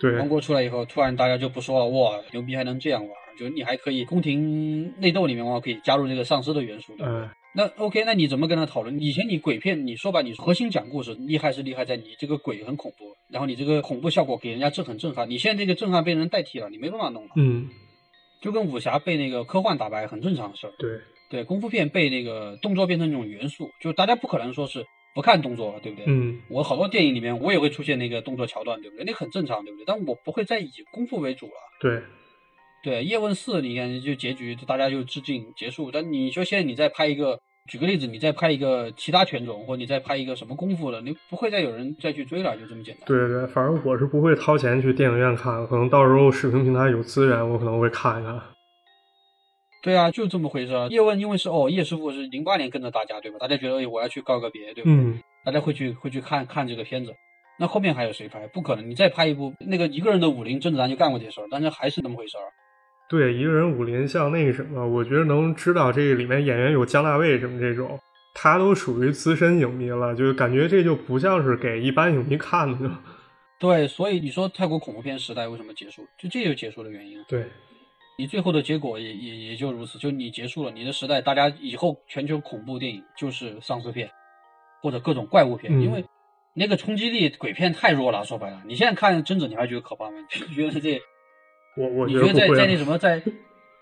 [0.00, 3.10] 对，王国出来以后，突然大家就不说了，哇，牛逼还能这样玩？
[3.38, 7.06] 就你还可以宫廷内斗里面，我可以加入这个丧尸的元素，对？
[7.54, 9.00] 那 OK，那你怎么跟他讨论？
[9.00, 15.28] 以前你鬼片，你说吧，你核心讲故事厉害是厉害在你这个鬼很恐怖，然后你这个恐怖效果给人家震很震撼。
[15.28, 17.30] 你现在这个震撼被人代替了，你没办法弄了。
[17.36, 17.68] 嗯，
[18.40, 20.72] 就跟武侠被那个科幻打败很正常的事儿。
[20.78, 24.84] 对对，功夫片被那个动作变成一种元素，就大家不可能说是
[25.14, 26.04] 不看动作了，对不对？
[26.06, 29.04] 嗯，我好多电影里面我也会出现那个动作桥段，对不对？
[29.04, 29.84] 那很正常，对不对？
[29.86, 31.52] 但我不会再以功夫为主了。
[31.80, 32.00] 对。
[32.82, 35.90] 对，叶问四，你看就结局，大家就致敬结束。
[35.90, 43.06] 但你说现在你再拍一个，举个例子，你再拍一个其他拳种，或者你再拍一个什么功夫的，你不会再有人再去追了，就这么简单。
[43.06, 48.40] 对对，反正我是不会掏钱去电影院看，可能到时候视频平台有资源，我可能会看一看。
[49.82, 50.72] 对啊，就这么回事。
[50.90, 53.38] 叶问因为是哦，叶师傅是零八年跟着大家，对吧？
[53.38, 54.96] 大家觉得我要去告个别，对不对？
[54.96, 55.20] 嗯。
[55.44, 57.12] 大家会去会去看看这个片子。
[57.60, 58.46] 那后面还有谁拍？
[58.48, 62.42] 不可能，你再拍一部那个一个人的武林，甄子丹就干过这事儿，但是还是那么回事儿。
[63.08, 67.98] 对，一个人武林像那个什么，我觉得能知道这个里面演员有姜大卫什么这种，
[68.34, 72.90] 他都属于资深影迷了，就感觉这就不像是给一般影迷看的。
[73.58, 76.06] 对，所以你说泰国恐怖片时代为什么结束？
[76.18, 77.18] 就这就结束的原因。
[77.26, 77.46] 对，
[78.18, 84.10] 你最后的结果也也也就如此，就你结束了你的时代，大家以后全球恐怖电影就是丧尸片
[84.82, 86.04] 或者各种怪物片，因为
[86.52, 88.22] 那个冲击力鬼片太弱了。
[88.22, 90.18] 说白了，你现在看贞子，你还觉得可怕吗？
[90.46, 91.00] 你觉得这？
[91.78, 93.22] 我我你觉得在在那什么在，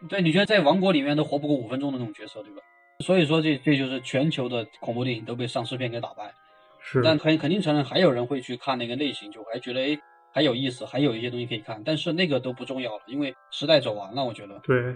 [0.09, 2.61] 对，你觉得在王国里面都活不过五分钟的那种角色，对吧？
[3.01, 6.33] 所以说这这就是全球的恐怖电影都被丧尸片给打败。
[6.81, 9.99] 是，但肯肯定承认还有人会去看那个类型，就还觉得哎
[10.33, 11.83] 还有意思，还有一些东西可以看。
[11.85, 14.61] 但是那个都不重要了，因为时代走完了，我觉得。
[14.63, 14.95] 对，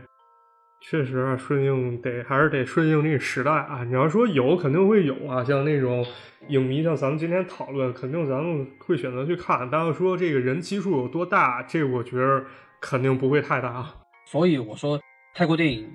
[0.80, 3.82] 确实啊，顺应得还是得顺应这个时代啊。
[3.84, 5.42] 你要说有，肯定会有啊。
[5.42, 6.04] 像那种
[6.48, 9.68] 影迷，像咱们今天讨论，肯定咱们会选择去看。
[9.70, 12.44] 但要说这个人基数有多大，这我觉得。
[12.80, 13.94] 肯定不会太大，
[14.26, 15.00] 所以我说
[15.34, 15.88] 泰国电影，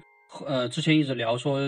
[0.45, 1.59] 呃，之前一直聊说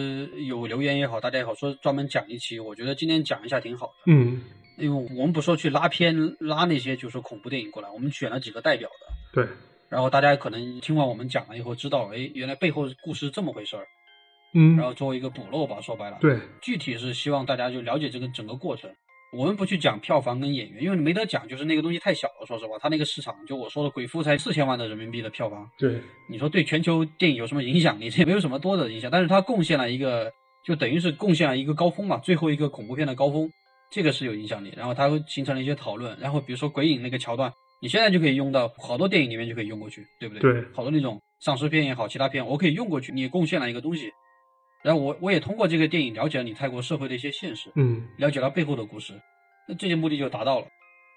[0.47, 3.93] 有留言也好，大家也好，说专门讲一期，我觉得今天讲一下挺好的。
[4.05, 4.41] 嗯，
[4.77, 9.41] 因为我们不说去拉片拉那些就是恐怖电影过来，我们选了几个代表的。
[9.41, 9.47] 对。
[9.89, 13.87] 然后大家可能听完我们讲了以后，知道，哎，原来背后故事这么回事儿。
[14.53, 14.75] 嗯。
[14.75, 16.17] 然后作为一个补漏吧，说白了。
[16.21, 16.37] 对。
[16.61, 18.89] 具体是希望大家就了解这个整个过程。
[19.33, 22.45] 我们不去讲票房跟演员，因为你没得讲，就是那个东西太小了。
[22.45, 25.69] 说实话，它那个市场，就我说的《鬼夫》才四千万的人民币的票房。
[25.77, 28.09] 对，你说对全球电影有什么影响力？
[28.09, 30.31] 这也没有什么多的影响，但是它贡献了一个，
[30.63, 33.49] 就等于是贡献了一个高峰嘛，最后一个恐怖片的高峰，
[33.91, 34.71] 这个是有影响力。
[34.77, 37.51] 然后它形成了一些讨论，然后比如说鬼影那个桥段，
[37.81, 40.53] 你现在就可以用到好多电影里面就可以用过去，对不对？
[40.53, 44.09] 对，好多那种丧尸片也好，其他片我可以用过去，你也贡献了一个东西。
[44.83, 49.13] 然后我我也通过这个电影了解了你泰国社会的一些现实，嗯，了解了背后的故事。
[49.67, 50.67] 那这些目的就达到了。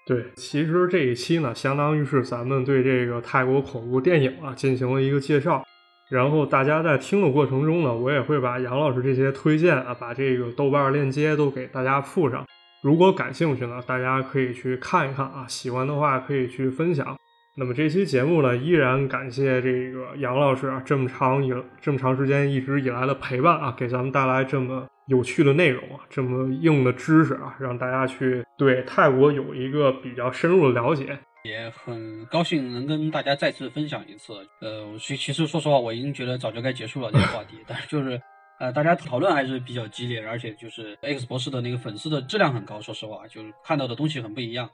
[0.07, 5.63] 对，其实这一期呢，相当于是咱们对这个泰国恐怖电影啊进行了一个介绍。
[6.09, 12.45] 然后大家在听的过程中呢，我也会把杨老师这些推荐啊，把这个豆瓣链接都给大家附上。
[12.81, 17.15] 如果感兴趣呢，大家可以去看一看啊，喜欢的话可以去分享。
[17.61, 24.87] 那么这期节目呢，依然感谢这个杨老师啊，这么长以这么长时间一直以来的陪伴啊，给咱们带来这么。
[25.05, 34.33] 有趣的内容啊，这么硬的知识啊，让大家去对泰国有一个比较深入的了解，也很高兴能跟大家再次分享一次。
[34.61, 38.19] 呃，其其实说实话，我已经觉得早就该结束了这个话题，但是就是
[38.59, 44.67] 呃，大家讨论还是比较激烈，而且就是 X 博士的那个粉丝的质量很高，说实话，就是看到的东西很不一样。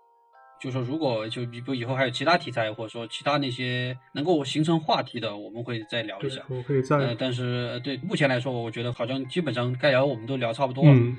[0.59, 6.41] 就说如果就比如以后还有其他题材，或者说其他那些能够形成话题的，我们会再聊一下。
[6.49, 6.97] 我可以再。
[6.97, 10.91] 呃，但是对目前来说，我觉得好像基本上该聊我们都聊差不多了。
[10.91, 11.17] 嗯。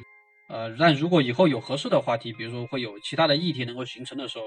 [0.48, 4.44] 呃，但如果以后有合适的话题，比如说会有其他的议题能够形成的时候，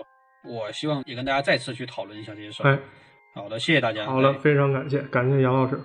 [0.50, 2.74] 我希望也跟大家再次去讨论一下这些事儿。
[2.74, 2.80] 哎，
[3.36, 4.06] 好的，谢谢大家。
[4.08, 5.80] 好了，非常感谢，感谢杨老师。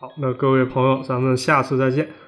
[0.00, 2.27] 好，那各位朋友，咱们下次再见。